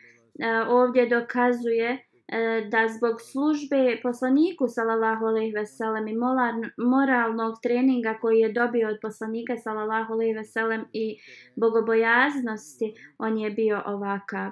[0.67, 6.15] ovdje dokazuje E, da zbog službe poslaniku sallallahu alejhi ve sellem i
[6.77, 11.17] moralnog treninga koji je dobio od poslanika sallallahu alejhi ve sellem i
[11.55, 14.51] bogobojaznosti on je bio ovakav.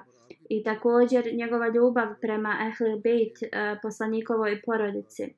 [0.50, 5.34] I također njegova ljubav prema ehl bejt e, poslanikovoj porodici.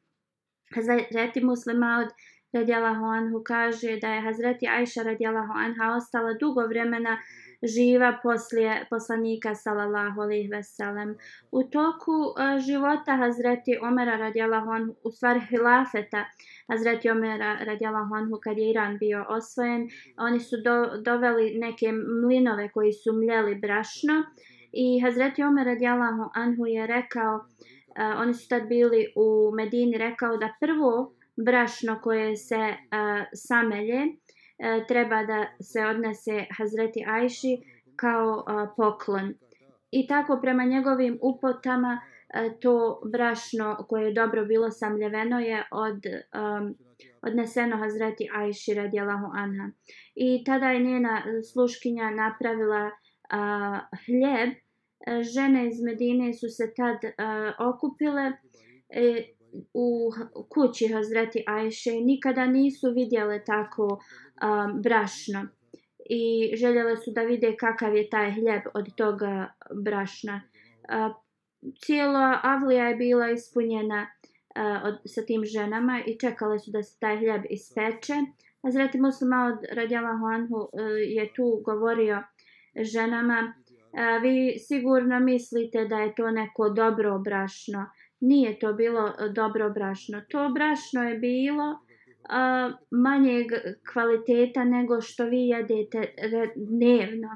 [0.75, 2.13] Hazreti Muslima od
[2.53, 8.87] radijallahu anhu kaže da je Hazreti Ajša radijallahu anha ostala dugo vremena uh, živa poslije
[8.91, 11.17] poslanika sallallahu alejhi ve sellem.
[11.51, 16.25] U toku uh, života Hazreti Omera radijallahu anhu, u stvari hilafeta
[16.69, 21.93] Hazreti Omera radijallahu anhu kad je Iran bio osvojen, oni su do, doveli neke
[22.25, 24.25] mlinove koji su mljeli brašno
[24.73, 30.37] i Hazreti Omer radijallahu anhu je rekao, uh, oni su tad bili u Medini, rekao
[30.37, 34.07] da prvo brašno koje se uh, samelje,
[34.63, 37.63] E, treba da se odnese Hazreti Ajši
[37.97, 39.35] kao e, poklon.
[39.91, 42.01] I tako prema njegovim upotama
[42.35, 46.75] e, to brašno koje je dobro bilo samljeveno je od, um,
[47.23, 49.71] odneseno Hazreti Ajši radijalahu anha.
[50.15, 54.51] I tada je njena sluškinja napravila uh, hljeb.
[55.35, 58.33] Žene iz Medine su se tad uh, okupile
[58.89, 59.25] e,
[59.75, 60.11] u
[60.49, 61.91] kući Hazreti Ajše.
[61.91, 64.01] Nikada nisu vidjele tako
[64.43, 65.47] um, brašno
[66.11, 69.53] i željele su da vide kakav je taj hljeb od toga
[69.85, 70.43] brašna.
[70.83, 71.17] Uh,
[71.85, 74.07] cijela avlija je bila ispunjena
[74.57, 78.15] uh, od, sa tim ženama i čekale su da se taj hljeb ispeče.
[78.63, 82.23] Hazreti Muslima od Radjala Huanhu uh, e, je tu govorio
[82.93, 83.55] ženama
[83.93, 87.87] uh, vi sigurno mislite da je to neko dobro brašno.
[88.21, 90.23] Nije to bilo dobro brašno.
[90.29, 91.79] To brašno je bilo
[92.29, 93.47] uh, manjeg
[93.93, 96.15] kvaliteta nego što vi jedete
[96.57, 97.29] dnevno.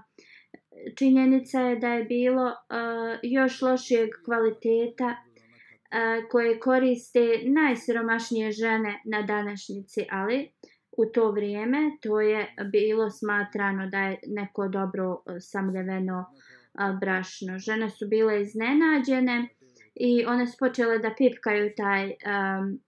[0.99, 9.23] Činjenica je da je bilo uh, još lošijeg kvaliteta uh, koje koriste najsiromašnije žene na
[9.23, 10.53] današnjici, ali
[10.99, 16.55] u to vrijeme to je bilo smatrano da je neko dobro samljeveno uh,
[17.01, 17.59] brašno.
[17.59, 19.49] Žene su bile iznenađene
[19.95, 22.81] i one su počele da pipkaju taj um,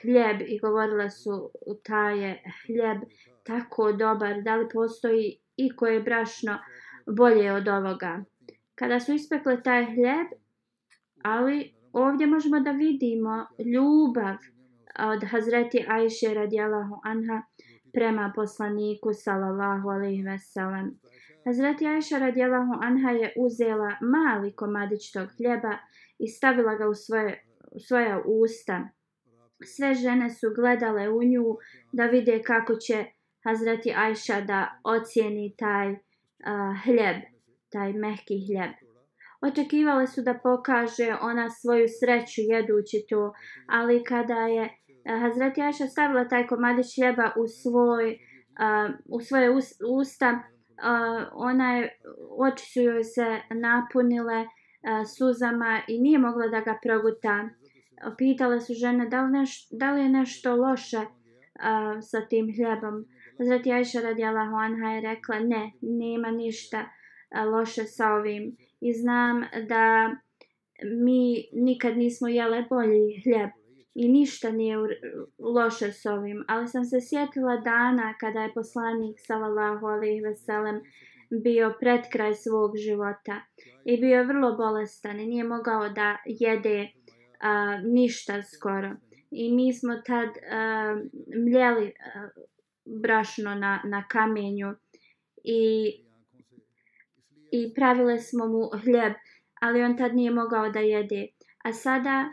[0.00, 1.50] hljeb i govorile su
[1.84, 2.98] taj je hljeb
[3.42, 6.58] tako dobar, da li postoji i koje brašno
[7.06, 8.24] bolje od ovoga.
[8.74, 10.26] Kada su ispekle taj hljeb,
[11.22, 14.36] ali ovdje možemo da vidimo ljubav
[14.98, 17.42] od Hazreti Ajše radijalahu anha
[17.92, 21.00] prema poslaniku sallallahu alaihi ve sellem.
[21.44, 25.78] Hazreti Ajša radijalahu anha je uzela mali komadić tog hljeba
[26.18, 28.88] i stavila ga u svoje, u svoja usta
[29.64, 31.56] sve žene su gledale u nju
[31.92, 33.04] da vide kako će
[33.44, 35.98] Hazreti Ajša da ocijeni taj uh,
[36.84, 37.16] hljeb,
[37.72, 38.70] taj mehki hljeb.
[39.42, 43.32] Očekivale su da pokaže ona svoju sreću jedući to,
[43.68, 44.68] ali kada je
[45.20, 48.18] Hazreti Ajša stavila taj komadić hljeba u, svoj,
[48.64, 49.50] uh, u svoje
[50.00, 51.98] usta, uh, ona je,
[52.38, 54.48] oči su joj se napunile uh,
[55.18, 57.48] suzama i nije mogla da ga proguta
[58.18, 63.04] pitale su žene da li, neš, da li je nešto loše uh, sa tim hljebom.
[63.38, 68.56] Zrati Ajša radijalahu anha je rekla ne, nema ništa uh, loše sa ovim.
[68.80, 70.10] I znam da
[70.82, 73.50] mi nikad nismo jele bolji hljeb
[73.94, 74.76] i ništa nije
[75.38, 76.44] loše s ovim.
[76.48, 80.80] Ali sam se sjetila dana kada je poslanik sallallahu alaihi veselem
[81.30, 83.40] bio pred kraj svog života
[83.84, 86.88] i bio je vrlo bolestan i nije mogao da jede
[87.44, 88.90] a, ništa skoro.
[89.30, 90.96] I mi smo tad a,
[91.46, 92.28] mljeli a,
[92.84, 94.74] brašno na, na kamenju
[95.44, 95.94] i,
[97.52, 99.12] i pravile smo mu hljeb,
[99.60, 101.26] ali on tad nije mogao da jede.
[101.64, 102.24] A sada,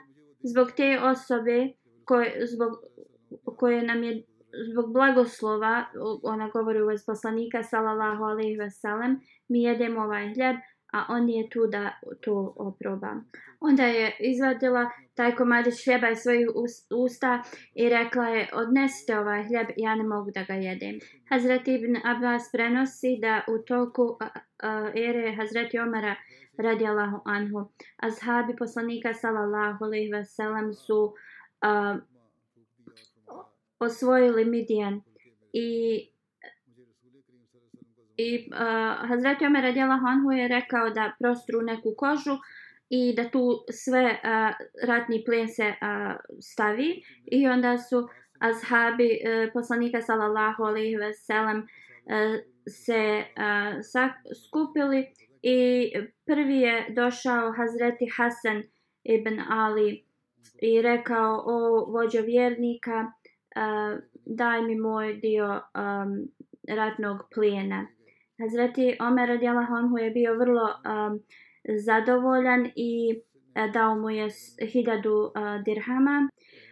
[0.43, 1.67] zbog te osobe
[2.05, 2.71] koje, zbog,
[3.57, 4.23] koje nam je
[4.71, 5.85] zbog blagoslova,
[6.23, 10.55] ona govori u vas poslanika, salallahu alaihi wasalam, mi jedemo ovaj hljeb,
[10.91, 13.21] a on je tu da to oproba.
[13.59, 16.47] Onda je izvadila taj komadić hljeba iz svojih
[17.05, 17.43] usta
[17.75, 20.99] i rekla je, odnesite ovaj hljeb, ja ne mogu da ga jedem.
[21.29, 24.17] Hazreti ibn Abbas prenosi da u toku
[24.95, 26.15] ere Hazreti Omara
[26.57, 31.13] radijallahu anhu, azhabi poslanika sallallahu alaihi wasalam su
[31.61, 31.97] a,
[33.79, 35.01] osvojili Midian
[35.53, 36.10] i
[38.21, 42.37] I uh, Hazreti Omer radijallahu anhu je rekao da prostru neku kožu
[42.89, 43.43] i da tu
[43.83, 44.55] sve uh,
[44.87, 48.07] ratni plen se uh, stavi i onda su
[48.39, 53.81] ashabi uh, poslanika sallallahu alejhi ve sellem uh, se uh,
[54.47, 55.07] skupili
[55.41, 55.91] i
[56.25, 58.63] prvi je došao Hazreti Hasan
[59.03, 60.05] ibn Ali
[60.61, 66.27] i rekao o vođo vjernika uh, daj mi moj dio um,
[66.67, 67.87] ratnog plijena.
[68.41, 71.19] Hazreti Omer radijallahu anhu je bio vrlo um,
[71.85, 73.21] zadovoljan i
[73.55, 74.27] e, dao mu je
[74.71, 76.29] hiljadu uh, dirhama.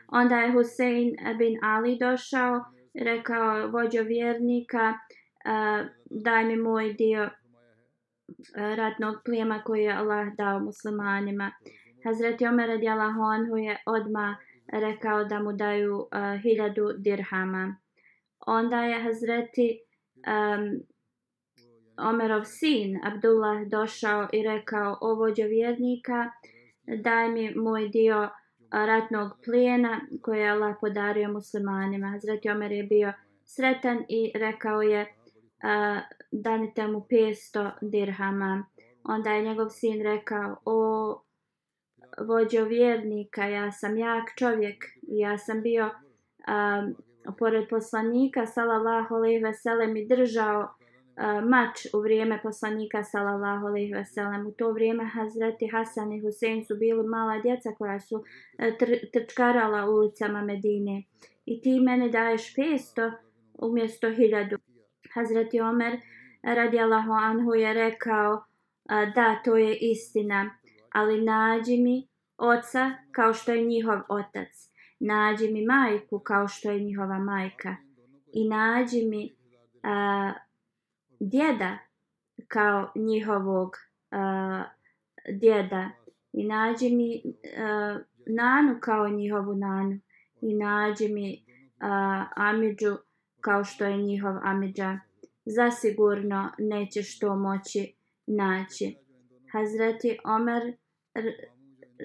[0.07, 4.93] Onda je Hussein bin Ali došao, rekao vođo vjernika,
[5.45, 7.29] uh, daj mi moj dio
[8.55, 11.51] ratnog plijema koji je Allah dao muslimanima.
[12.03, 17.75] Hazreti Omer radijallahu anhu je odma rekao da mu daju uh, hiljadu dirhama.
[18.47, 19.79] Onda je Hazreti
[20.17, 20.79] um,
[22.01, 26.31] Omerov sin Abdullah došao i rekao o vođo vjernika
[27.03, 28.29] daj mi moj dio
[28.71, 32.07] ratnog plijena koje je Allah podario muslimanima.
[32.07, 33.13] Hazreti Omer je bio
[33.45, 35.99] sretan i rekao je uh,
[36.31, 38.65] danite mu 500 dirhama.
[39.03, 41.21] Onda je njegov sin rekao o
[42.27, 45.89] vođo vjernika ja sam jak čovjek ja sam bio
[46.47, 46.87] a,
[47.39, 50.67] pored poslanika sallallahu alejhi ve sellem i držao
[51.49, 56.65] mač u vrijeme poslanika sallallahu alejhi ve sellem u to vrijeme Hazreti Hasan i Husein
[56.65, 58.23] su bili mala djeca koja su
[58.57, 61.03] e, tr trčkarala ulicama Medine.
[61.45, 63.11] I ti mene daješ 500
[63.61, 64.57] umjesto 1000
[65.13, 65.99] Hazreti Omer
[66.43, 70.49] radijallahu anhu je rekao e, da to je istina
[70.91, 72.07] ali nađi mi
[72.37, 74.69] oca kao što je njihov otac.
[74.99, 77.75] Nađi mi majku kao što je njihova majka.
[78.33, 79.35] I nađi mi
[79.83, 80.48] uh,
[81.19, 81.77] djeda
[82.47, 83.69] kao njihovog
[84.11, 84.65] uh,
[85.39, 85.89] djeda.
[86.33, 89.99] I nađi mi uh, nanu kao njihovu nanu.
[90.41, 91.45] I nađi mi
[91.81, 92.95] uh, amidžu
[93.41, 94.99] kao što je njihov amidža.
[95.45, 97.93] Zasigurno nećeš to moći
[98.27, 98.95] naći.
[99.51, 100.73] Hazreti Omer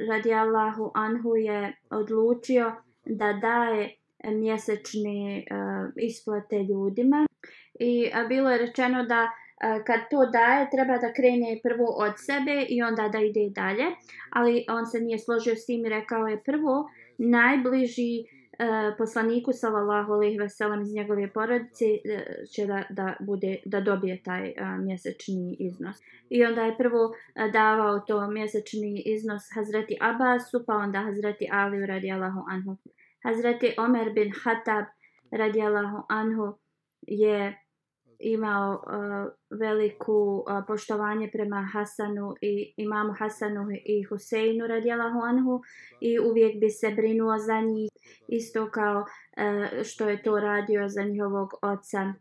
[0.08, 2.72] radijallahu anhu je odlučio
[3.06, 7.26] da daje mjesečne uh, isplate ljudima
[7.80, 9.28] i a, bilo je rečeno da
[9.60, 13.84] a, kad to daje treba da krene prvo od sebe i onda da ide dalje
[14.30, 18.24] ali on se nije složio s tim i rekao je prvo najbliži
[18.58, 23.80] Uh, poslaniku sallallahu alejhi ve sellem iz njegove porodice e, će da, da bude da
[23.80, 25.96] dobije taj a, mjesečni iznos.
[26.30, 31.86] I onda je prvo a, davao to mjesečni iznos Hazreti Abbasu, pa onda Hazreti Ali
[31.86, 32.76] radijallahu anhu.
[33.24, 34.84] Hazreti Omer bin Hatab
[35.30, 36.58] radijallahu anhu
[37.06, 37.63] je
[38.18, 45.60] imao uh, veliku uh, poštovanje prema Hasanu i imamu Hasanu i Huseinu radijalahu anhu
[46.00, 47.90] i uvijek bi se brinuo za njih
[48.28, 52.12] isto kao uh, što je to radio za njihovog oca.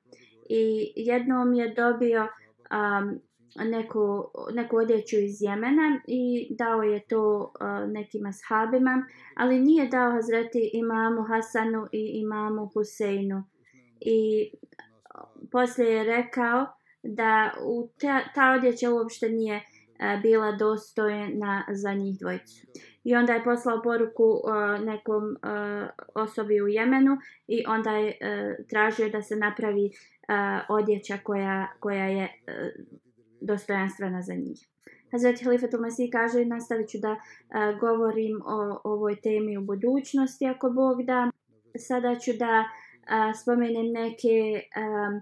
[0.49, 3.19] I jednom je dobio um,
[3.55, 10.11] neku, neku odjeću iz Jemena i dao je to uh, nekim ashabima, ali nije dao
[10.11, 13.43] Hazreti imamu Hasanu i imamu Huseinu.
[13.99, 14.51] I
[15.51, 16.65] poslije je rekao
[17.03, 19.61] da u ta, ta odjeća uopšte nije
[19.99, 22.67] a, bila dostojna za njih dvojicu.
[23.03, 28.17] I onda je poslao poruku a, nekom a, osobi u Jemenu i onda je
[28.69, 29.91] tražio da se napravi
[30.69, 32.29] odjeća koja, koja je
[33.41, 34.67] dostojanstvena za njih.
[35.11, 37.15] Hazreti Halifatul Masih kaže nastavit ću da
[37.79, 41.29] govorim o, o ovoj temi u budućnosti ako Bog da.
[41.77, 42.63] Sada ću da
[43.07, 45.19] a, spomenem neke a,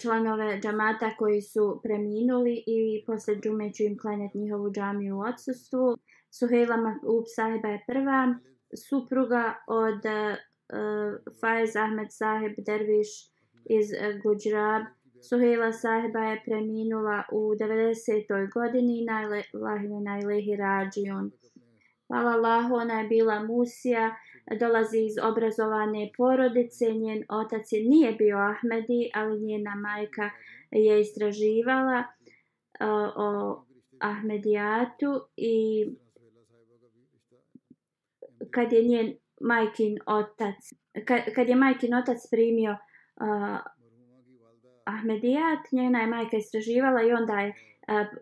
[0.00, 5.96] članove džamata koji su preminuli i posle džume ću im klanjati njihovu džamiju u odsustvu.
[6.30, 8.34] Suhejla Mahbub sahiba je prva,
[8.88, 10.36] supruga od uh,
[11.40, 13.08] Faiz Ahmed sahib Derviš
[13.64, 14.82] iz uh, Guđrab.
[15.28, 18.52] Suhejla sahiba je preminula u 90.
[18.52, 19.20] godini na
[19.52, 21.30] Lahine na Ilihi Rađion.
[22.06, 24.16] Hvala Allahu, ona je bila Musija,
[24.56, 30.30] dolazi iz obrazovane porodice, njen otac je nije bio Ahmedi, ali njena majka
[30.70, 32.04] je istraživala
[32.80, 33.64] uh, o
[34.00, 35.86] Ahmedijatu i
[38.50, 40.54] kad je njen majkin otac,
[41.06, 43.58] kad, kad je majkin otac primio uh,
[44.84, 47.77] Ahmedijat, njena je majka istraživala i onda je uh,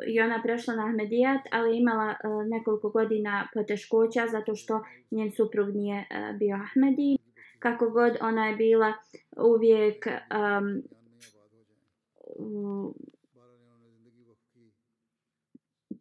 [0.07, 5.69] i ona prešla na Ahmedijat, ali imala uh, nekoliko godina poteškoća zato što njen suprug
[5.75, 7.19] nije uh, bio Ahmedi.
[7.59, 8.93] Kako god ona je bila
[9.37, 10.83] uvijek um,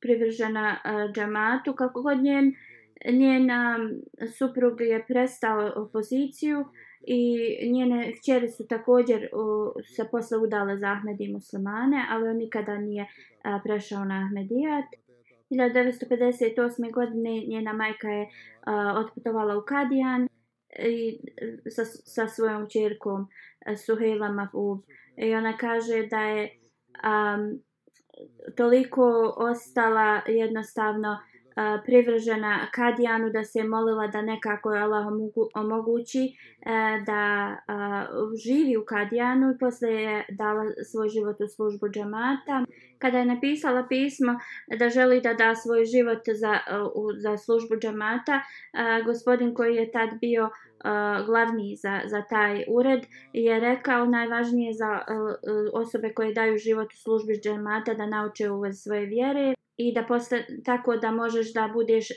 [0.02, 2.54] privržena uh, džamatu, kako god njen,
[3.12, 4.02] njen um,
[4.38, 6.66] suprug je prestao opoziciju
[7.08, 12.78] i njene kćeri su također uh, se posle udale za Ahmedi muslimane, ali on nikada
[12.78, 14.86] nije uh, prešao na Ahmedijat.
[15.50, 16.94] 1958.
[16.94, 20.28] godine njena majka je uh, otputovala u Kadijan
[20.70, 21.20] e, i
[21.70, 23.28] sa, sa svojom čerkom uh,
[23.66, 24.80] e, Suhejla Mahub.
[25.18, 26.50] I ona kaže da je
[27.04, 27.60] um,
[28.56, 31.35] toliko ostala jednostavno uh,
[31.86, 35.06] privržena Kadijanu da se molila da nekako Allah
[35.56, 36.32] omogući e,
[37.06, 37.56] da
[38.46, 42.66] živi u Kadijanu i posle je dala svoj život u službu džamata.
[43.00, 44.34] Kada je napisala pismo
[44.80, 46.60] da želi da da svoj život za, e,
[47.18, 50.50] za službu džamata, e, gospodin koji je tad bio
[51.26, 55.00] glavni za, za taj ured je rekao najvažnije za
[55.74, 60.38] osobe koje daju život u službi džemata da nauče uvez svoje vjere i da posta,
[60.66, 62.16] tako da možeš da budeš e,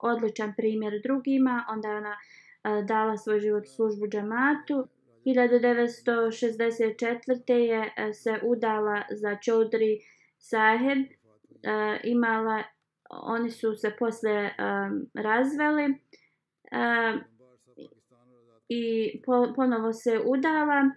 [0.00, 2.16] odličan primjer drugima onda je ona e,
[2.82, 4.86] dala svoj život službu džamatu.
[5.26, 7.52] 1964.
[7.52, 9.98] je e, se udala za Čodri
[10.38, 10.98] Saheb
[11.64, 12.62] E, imala
[13.10, 14.52] oni su se posle e,
[15.14, 15.94] razveli E,
[18.68, 18.82] i
[19.26, 20.90] po, ponovo se udala.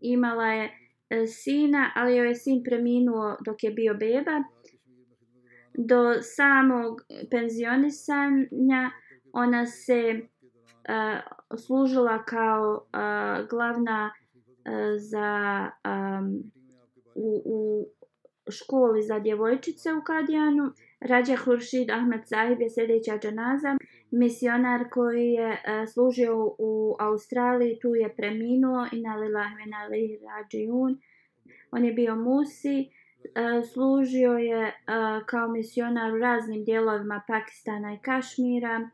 [0.00, 0.70] Imala je
[1.10, 4.42] e, sina, ali joj je sin preminuo dok je bio beba.
[5.78, 7.00] Do samog
[7.30, 8.90] penzionisanja
[9.32, 14.72] ona se uh, služila kao uh, glavna uh,
[15.10, 16.52] za um,
[17.14, 17.86] u, u
[18.50, 20.72] školi za djevojčice u Kadijanu.
[21.00, 23.76] Rađa Huršid Ahmed Sahib je sljedeća džanaza
[24.10, 30.98] misionar koji je uh, služio u Australiji, tu je preminuo i nalila lilahvena lihi rađijun.
[31.70, 34.72] On je bio musi, uh, E, služio je e,
[35.26, 38.76] kao misionar u raznim dijelovima Pakistana i Kašmira.
[38.80, 38.88] E,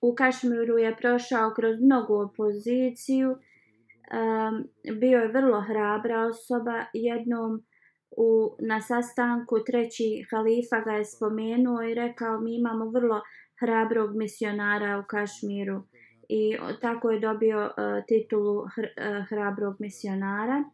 [0.00, 3.36] u Kašmiru je prošao kroz mnogu opoziciju.
[5.00, 6.84] Bio je vrlo hrabra osoba.
[6.92, 7.62] Jednom
[8.16, 13.20] u, na sastanku treći halifa ga je spomenuo i rekao mi imamo vrlo
[13.60, 15.82] hrabrog misionara u Kašmiru
[16.28, 17.72] i tako je dobio uh,
[18.08, 20.64] titulu hr, uh, hrabrog misionara.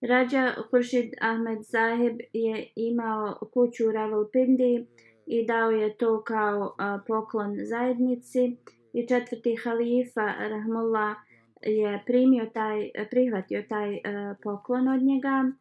[0.00, 4.86] Rađa Huršid Ahmed Zaheb je imao kuću u Ravalpindi
[5.26, 6.76] i dao je to kao
[7.06, 8.56] poklon zajednici
[8.92, 11.16] i četvrti halifa Rahmullah
[11.62, 13.98] je primio taj, prihvatio taj
[14.42, 15.52] poklon od njega.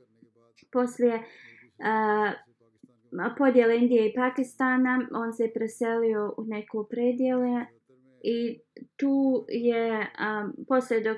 [0.71, 2.33] Poslije uh,
[3.37, 7.65] podjele Indije i Pakistana, on se preselio u neku predjele
[8.23, 8.59] i
[8.97, 11.17] tu je, um, poslije dok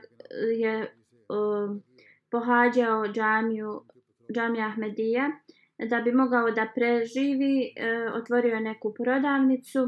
[0.58, 0.96] je
[1.30, 1.84] um,
[2.32, 3.82] pohađao džamiju,
[4.34, 5.32] džamija Ahmedija,
[5.90, 9.80] da bi mogao da preživi, e, otvorio je neku prodavnicu.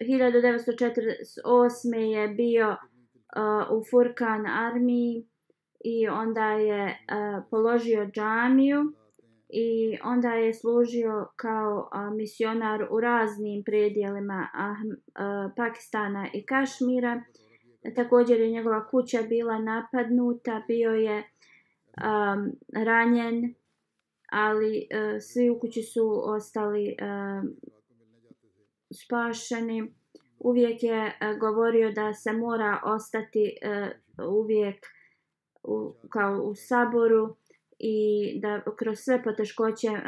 [0.00, 1.96] 1948.
[1.96, 2.76] je bio e,
[3.70, 5.26] u Furkan armiji
[5.84, 6.96] i onda je e,
[7.50, 8.92] položio džamiju
[9.48, 14.74] i onda je služio kao a, misionar u raznim predjelima ah,
[15.14, 17.22] a, Pakistana i Kašmira.
[17.96, 21.22] Također je njegova kuća bila napadnuta, bio je
[22.02, 22.52] um,
[22.84, 23.54] ranjen,
[24.32, 27.50] ali uh, svi u kući su ostali uh,
[29.02, 29.94] spašeni.
[30.38, 33.56] Uvijek je uh, govorio da se mora ostati
[34.18, 34.86] uh, uvijek
[35.62, 37.36] u, kao u saboru
[37.78, 37.96] i
[38.40, 39.98] da kroz sve poteškoće uh,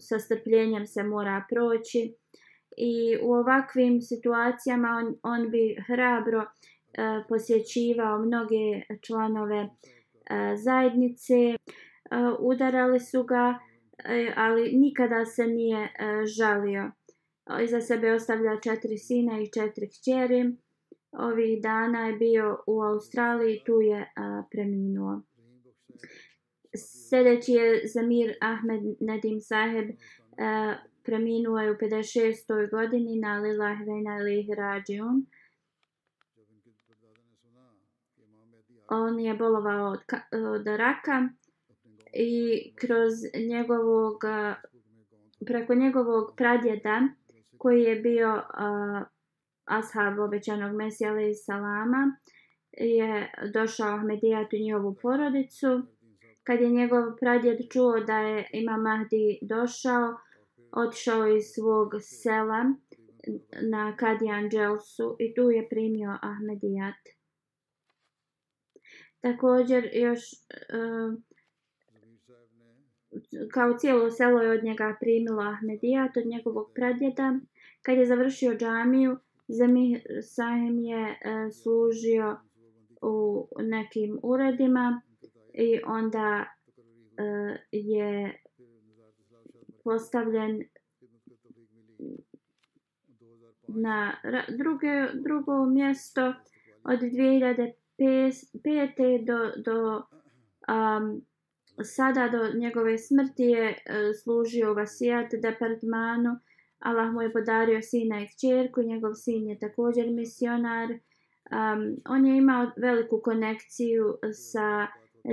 [0.00, 2.14] sa strpljenjem se mora proći
[2.76, 9.95] i u ovakvim situacijama on, on bi hrabro uh, posjećivao mnoge članove uh,
[10.56, 11.56] zajednice
[12.40, 13.58] udarali su ga
[14.04, 15.90] e, ali nikada se nije e,
[16.38, 16.90] žalio
[17.64, 20.56] iza sebe ostavlja četiri sina i četiri kćeri
[21.12, 24.12] ovih dana je bio u Australiji, tu je
[24.50, 25.22] preminuo.
[27.08, 29.94] Sljedeći je Zamir Ahmed Nedim Saheb, e,
[31.04, 32.70] preminuo je u 56.
[32.70, 35.26] godini na Lilah Vena Lih Rađiun.
[38.88, 40.00] On je bolovao od,
[40.54, 41.28] od raka
[42.14, 43.12] i kroz
[43.48, 44.16] njegovog,
[45.46, 47.08] preko njegovog pradjeda
[47.58, 49.06] koji je bio uh,
[49.64, 52.16] ashab obećanog Mesija alaih salama
[52.72, 55.82] je došao Ahmedijat u njihovu porodicu.
[56.42, 60.16] Kad je njegov pradjed čuo da je Imam Mahdi došao,
[60.72, 62.74] otišao iz svog sela
[63.70, 67.15] na Kadijan Dželsu i tu je primio Ahmedijat.
[69.20, 70.20] Također još
[70.52, 71.20] uh,
[73.52, 77.38] kao cijelo selo je od njega primilo Ahmedijat od njegovog pradjeda.
[77.82, 79.16] Kad je završio džamiju,
[79.48, 82.36] Zemih Sahim je uh, služio
[83.02, 85.02] u nekim uredima
[85.54, 88.40] i onda uh, je
[89.84, 90.62] postavljen
[93.68, 94.12] na
[94.58, 96.34] druge, drugo mjesto
[96.84, 97.85] od 2005
[98.62, 100.02] pete do, do
[100.68, 101.22] um,
[101.84, 106.38] sada do njegove smrti je uh, služio vasijat departmanu
[106.78, 110.88] Allah mu je podario sina i kćerku, njegov sin je također misionar.
[110.90, 114.86] Um, on je imao veliku konekciju sa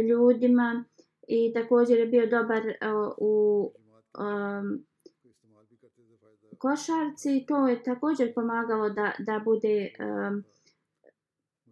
[0.09, 0.85] ljudima
[1.27, 3.71] i također je bio dobar uh, u
[4.19, 4.85] um,
[6.57, 7.45] košarci.
[7.47, 10.43] To je također pomagalo da, da bude um,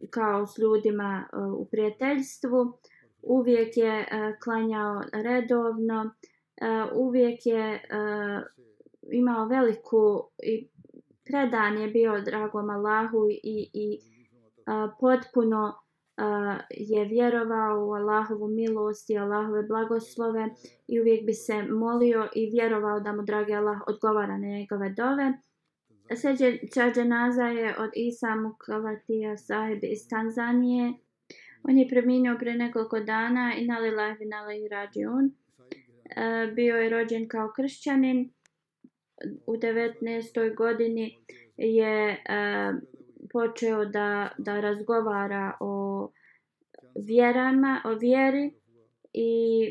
[0.09, 2.73] kao s ljudima e, u prijateljstvu.
[3.21, 4.07] Uvijek je e,
[4.43, 6.11] klanjao redovno.
[6.57, 7.81] E, uvijek je
[9.11, 10.67] imao veliku i
[11.25, 13.99] predan je bio dragom Allahu i, i
[14.99, 15.73] potpuno
[16.69, 20.49] je vjerovao u Allahovu milost i Allahove blagoslove
[20.87, 25.33] i uvijek bi se molio i vjerovao da mu dragi Allah odgovara na njegove dove.
[26.15, 30.93] Sljedeća dženaza je od Isa Mukavatija sahib iz Tanzanije.
[31.63, 35.31] On je preminio pre nekoliko dana i nali lahvi nali rađion.
[36.15, 38.31] E, bio je rođen kao kršćanin
[39.45, 40.55] u 19.
[40.55, 41.17] godini
[41.57, 42.17] je e,
[43.31, 46.09] počeo da, da razgovara o
[46.95, 48.53] vjerama, o vjeri
[49.13, 49.65] i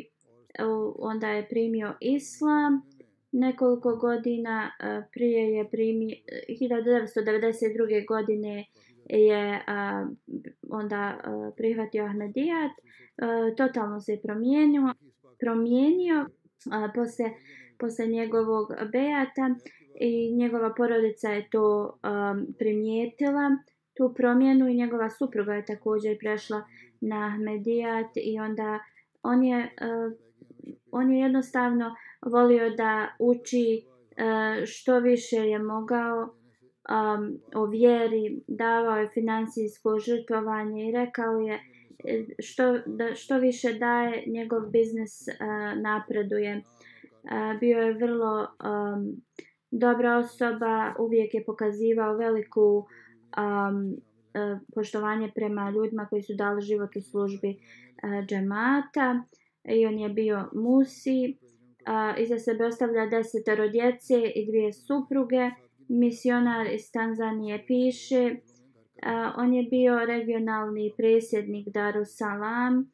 [0.59, 0.65] e,
[0.99, 2.90] onda je primio islam.
[3.33, 8.07] Nekoliko godina e, prije je primi, e, 1992.
[8.07, 8.65] godine
[9.09, 10.07] je a,
[10.71, 12.71] onda a, prihvatio Ahmedijat.
[13.57, 14.95] Totalno se promijenio.
[15.41, 17.31] promijenio uh, posle
[17.79, 19.55] posle njegovog bejata
[20.01, 23.57] i njegova porodica je to a, primijetila
[23.97, 26.63] tu promjenu i njegova supruga je također prešla
[27.01, 28.79] na Ahmedijat i onda
[29.23, 30.11] on je a,
[30.91, 31.95] on je jednostavno
[32.27, 40.89] volio da uči uh, što više je mogao um, o vjeri, davao je financijsko žrtvovanje
[40.89, 41.55] i rekao je
[42.05, 46.63] e, što, da, što više daje njegov biznis uh, napreduje
[47.61, 49.23] bio je vrlo um,
[49.71, 52.87] dobra osoba, uvijek je pokazivao veliku um,
[53.95, 59.23] uh, poštovanje prema ljudima koji su dali život u službi uh, džemata
[59.65, 61.39] i on je bio musi
[61.87, 65.51] a iza sebe ostavlja desetero djece i dvije supruge.
[65.89, 68.37] Misionar iz Tanzanije piše.
[69.03, 72.93] a, on je bio regionalni presjednik Darussalam.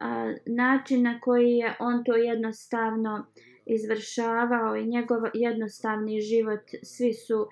[0.00, 3.26] A, način na koji je on to jednostavno
[3.66, 7.46] izvršavao i njegov jednostavni život, svi su,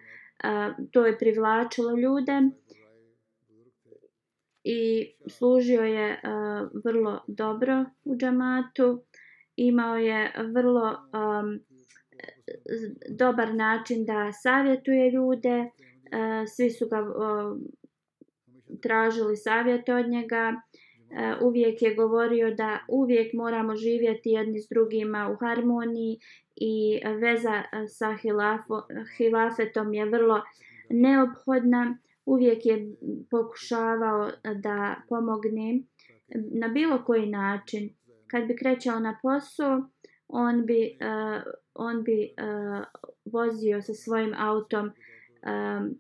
[0.45, 2.41] a, to je privlačilo ljude
[4.65, 9.03] i služio je a, vrlo dobro u džamatu,
[9.57, 11.61] imao je vrlo um,
[13.19, 17.59] dobar način da savjetuje ljude, uh, svi su ga uh,
[18.83, 25.31] tražili savjet od njega, uh, uvijek je govorio da uvijek moramo živjeti jedni s drugima
[25.33, 26.19] u harmoniji
[26.57, 28.83] i veza uh, sa hilafo,
[29.19, 30.43] hilafetom je vrlo
[30.91, 31.99] neophodna.
[32.27, 32.97] Uvijek je
[33.31, 35.83] pokušavao da pomogne
[36.35, 37.91] na bilo koji način.
[38.31, 39.83] Kad bi krećao na posao,
[40.29, 41.43] on bi, uh,
[41.75, 42.85] on bi uh,
[43.25, 45.95] vozio sa svojim autom um,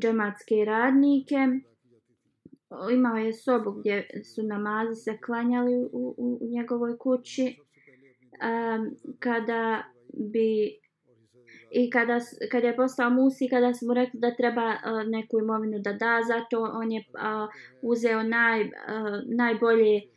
[0.00, 1.36] džematske radnike
[2.92, 7.56] imao je sobu gdje su namazi se klanjali u, u, u njegovoj kući.
[8.42, 9.82] Um, kada
[10.32, 10.82] bi
[11.74, 12.18] I kada,
[12.50, 16.62] kada je postao Musi, kada mu rekli da treba uh, neku imovinu da da, zato
[16.72, 17.48] on je uh,
[17.82, 18.70] uzeo naj, uh,
[19.36, 20.11] najbolje, uh,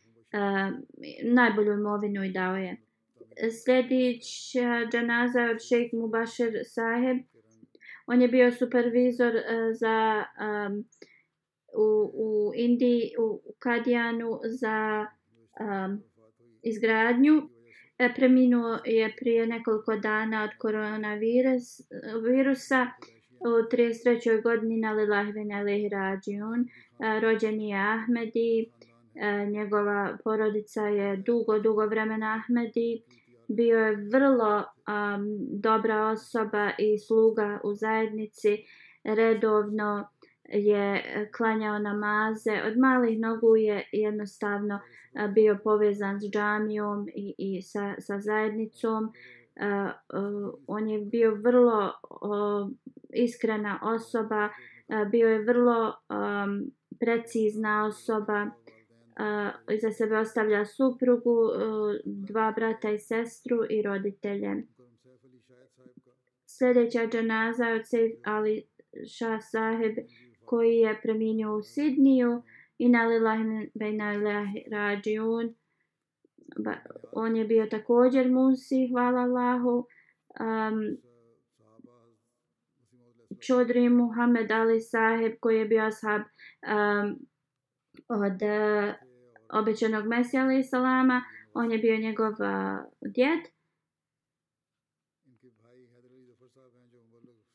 [1.24, 2.78] najbolju imovinu i dao je.
[3.64, 7.18] Sljedeća džanaza je od šejk Mubashir Saheb.
[8.08, 9.42] On je bio supervizor uh,
[9.80, 10.86] za um,
[11.78, 15.06] u, u Indiji, u Kadijanu za
[15.60, 16.04] um,
[16.64, 17.50] izgradnju.
[17.98, 22.88] E, preminuo je prije nekoliko dana od koronavirusa
[23.40, 24.44] u 33.
[24.44, 26.68] godini na Lilahvina Lihrađiun.
[27.22, 28.72] Rođen je Ahmedi,
[29.16, 33.02] e, njegova porodica je dugo, dugo vremena Ahmedi.
[33.48, 35.26] Bio je vrlo um,
[35.62, 38.58] dobra osoba i sluga u zajednici,
[39.04, 40.08] redovno
[40.44, 41.04] je
[41.38, 42.62] klanjao namaze.
[42.68, 44.80] Od malih nogu je jednostavno
[45.14, 49.04] e, bio povezan s džamijom i, i sa, sa zajednicom.
[49.04, 52.72] Uh, uh, on je bio vrlo uh,
[53.14, 54.50] iskrena osoba,
[54.88, 58.52] uh, bio je vrlo um, precizna osoba.
[59.16, 64.64] A, iza sebe ostavlja suprugu, a, dva brata i sestru i roditelje.
[66.46, 68.64] Sljedeća džanaza je od Sejf Ali
[69.08, 69.96] Shah Saheb
[70.46, 72.44] koji je preminio u Sidniju
[72.78, 74.14] i na lillahi bejna
[74.72, 75.56] rađiun.
[77.12, 79.88] On je bio također musi, hvala Allahu.
[80.40, 80.98] Um,
[83.40, 87.28] Čodri Muhammed Ali Saheb koji je bio ashab um,
[88.08, 88.94] od uh,
[89.50, 91.24] obećanog Mesija Ali Salama.
[91.54, 93.40] On je bio njegov uh, djed.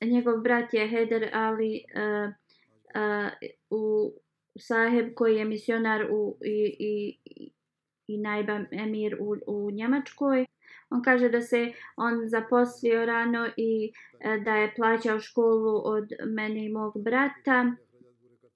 [0.01, 2.33] Njegov brat je Heder Ali uh,
[2.95, 3.31] uh,
[3.71, 4.13] u
[4.59, 7.51] saheb koji je misionar u, i, i,
[8.07, 10.47] i najba emir u, u Njemačkoj.
[10.91, 13.93] On kaže da se on zaposlio rano i
[14.45, 17.75] da je plaćao školu od mene i mog brata.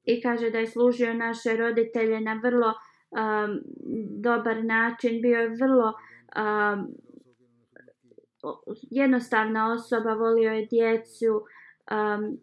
[0.04, 2.68] I kaže da je služio naše roditelje na vrlo
[3.14, 3.60] um,
[4.22, 5.22] dobar način.
[5.22, 5.92] Bio je vrlo
[6.36, 6.94] um,
[8.90, 12.38] jednostavna osoba, volio je djecu, um,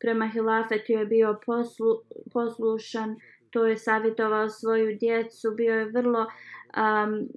[0.00, 2.02] prema hilafetu je bio poslu,
[2.32, 3.16] poslušan,
[3.50, 7.28] to je savjetovao svoju djecu, bio je vrlo um,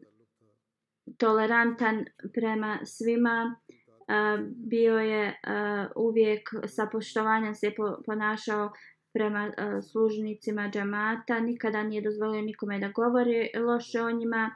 [1.17, 7.71] tolerantan prema svima, uh, bio je uh, uvijek sa poštovanjem se
[8.05, 8.71] ponašao
[9.13, 14.51] prema uh, služnicima džamata, nikada nije dozvolio nikome da govori loše o njima,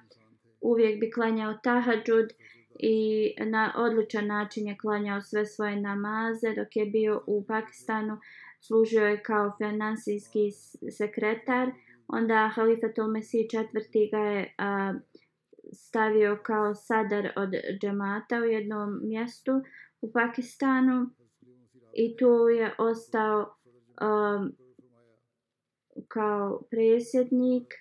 [0.62, 2.34] uvijek bi klanjao tahadžud,
[2.80, 8.18] i na odličan način je klanjao sve svoje namaze dok je bio u Pakistanu
[8.62, 10.51] služio je kao finansijski
[10.91, 11.72] sekretar.
[12.08, 14.93] Onda Halifatul Mesih četvrti ga je a,
[15.74, 17.49] stavio kao sadar od
[17.82, 19.51] džamata u jednom mjestu
[20.01, 21.10] u Pakistanu
[21.93, 23.56] i tu je ostao
[24.02, 24.52] um,
[26.08, 27.74] kao presjednik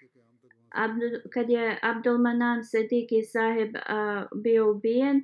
[0.75, 5.23] Abdul, kad je Abdulmanan Sediki saheb uh, bio ubijen,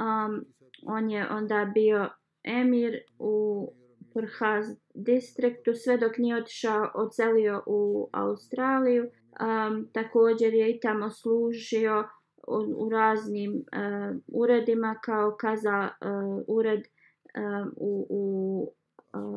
[0.00, 0.44] um,
[0.86, 2.08] on je onda bio
[2.44, 3.66] emir u
[4.12, 9.02] Purhaz distriktu sve dok nije otišao, ocelio u Australiju.
[9.02, 12.04] Um, također je i tamo služio
[12.48, 18.72] u, u raznim uh, uredima kao kaza uh, ured uh, u, u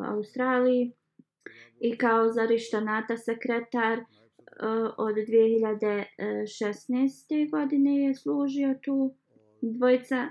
[0.05, 0.91] Australiji
[1.79, 4.03] i kao zarištanata sekretar e,
[4.97, 7.51] od 2016.
[7.51, 9.15] godine je služio tu.
[9.63, 10.27] Dvojica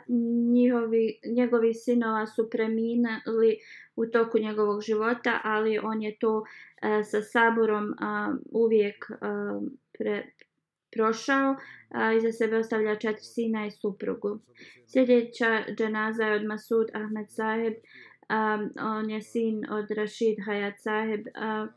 [0.53, 3.59] njihovi, njegovi sinova su preminali
[3.97, 6.45] u toku njegovog života, ali on je to e,
[7.05, 7.95] sa saborom e,
[8.53, 9.17] uvijek uh,
[9.99, 10.25] pre,
[10.93, 11.57] prošao.
[12.13, 14.39] i iza sebe ostavlja četiri sina i suprugu.
[14.93, 17.75] Sljedeća dženaza je od Masud Ahmed Saheb.
[18.31, 21.21] Um, on je sin od Rashid Hayat Saheb.
[21.21, 21.69] Uh,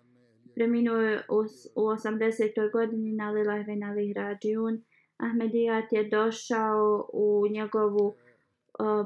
[0.56, 1.44] preminuo je u,
[1.76, 2.72] u 80.
[2.72, 4.84] godini na Lilahve na Lihrađiun.
[5.18, 8.16] Ahmedijat je došao u njegovu uh,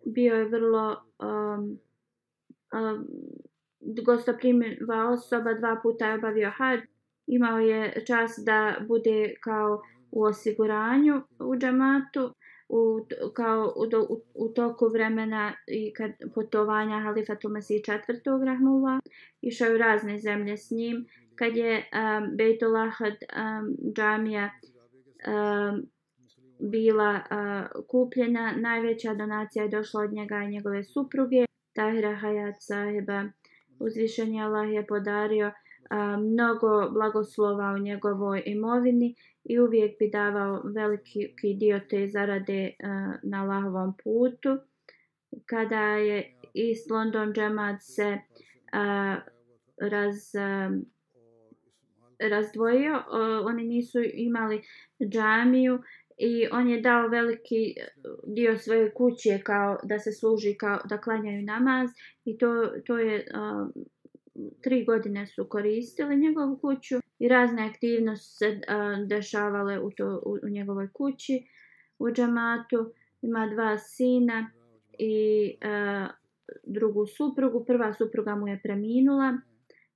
[0.06, 1.80] bio je vrlo um,
[2.74, 3.08] um,
[4.06, 6.80] gostoprimiva osoba, dva puta je obavio hađ.
[7.28, 9.82] Imao je čas da bude kao
[10.12, 12.34] u osiguranju u džamatu
[12.70, 19.00] u, kao u, u, u toku vremena i kad putovanja Halifatu Mesih četvrtog Rahmullah.
[19.42, 21.06] Išao u razne zemlje s njim.
[21.36, 24.50] Kad je um, Bejtullah um, džamija
[25.28, 25.88] um,
[26.60, 31.46] bila uh, kupljena, najveća donacija je došla od njega i njegove supruge.
[31.76, 33.24] Tahira Hayat sahiba
[33.80, 35.54] uzvišenje Allah je podario uh,
[36.32, 39.16] mnogo blagoslova u njegovoj imovini
[39.50, 42.74] i uvijek bi davao veliki dio te zarade eh,
[43.24, 44.58] na Allahovom putu.
[45.46, 49.16] Kada je East London džemat se eh,
[49.78, 50.70] raz, eh,
[52.30, 53.04] razdvojio,
[53.44, 54.62] oni nisu imali
[55.10, 55.80] džamiju
[56.18, 57.76] i on je dao veliki
[58.28, 61.90] dio svoje kuće kao da se služi kao da klanjaju namaz
[62.26, 63.68] i to, to je a,
[64.62, 70.38] tri godine su koristili njegovu kuću i razne aktivnosti se a, dešavale u, to, u,
[70.44, 71.44] u njegovoj kući
[72.00, 72.94] u džamatu.
[73.22, 74.52] Ima dva sina
[75.00, 76.08] i a,
[76.64, 77.66] drugu suprugu.
[77.66, 79.38] Prva supruga mu je preminula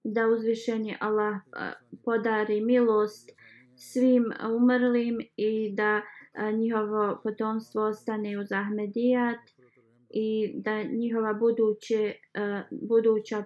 [0.04, 1.72] da uzvišenje Allah a,
[2.06, 3.32] podari milost
[3.76, 6.02] svim umrlim i da
[6.34, 9.40] a, njihovo potomstvo ostane uz Ahmedijat
[10.10, 13.44] i da njihova buduće, a, buduća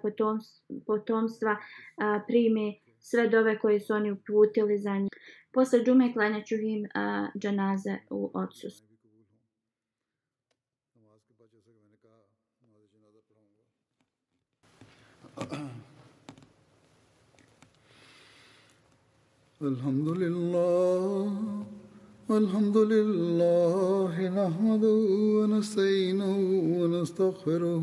[0.85, 2.73] potomstva uh, prime
[3.04, 5.10] sve dove koje su oni uputili za njih.
[5.52, 8.90] Posle džume klanjaću im uh, džanaze u odsustvu.
[19.60, 21.70] Alhamdulillah
[22.30, 24.98] الحمد لله نحمده
[25.38, 26.36] ونستعينه
[26.80, 27.82] ونستغفره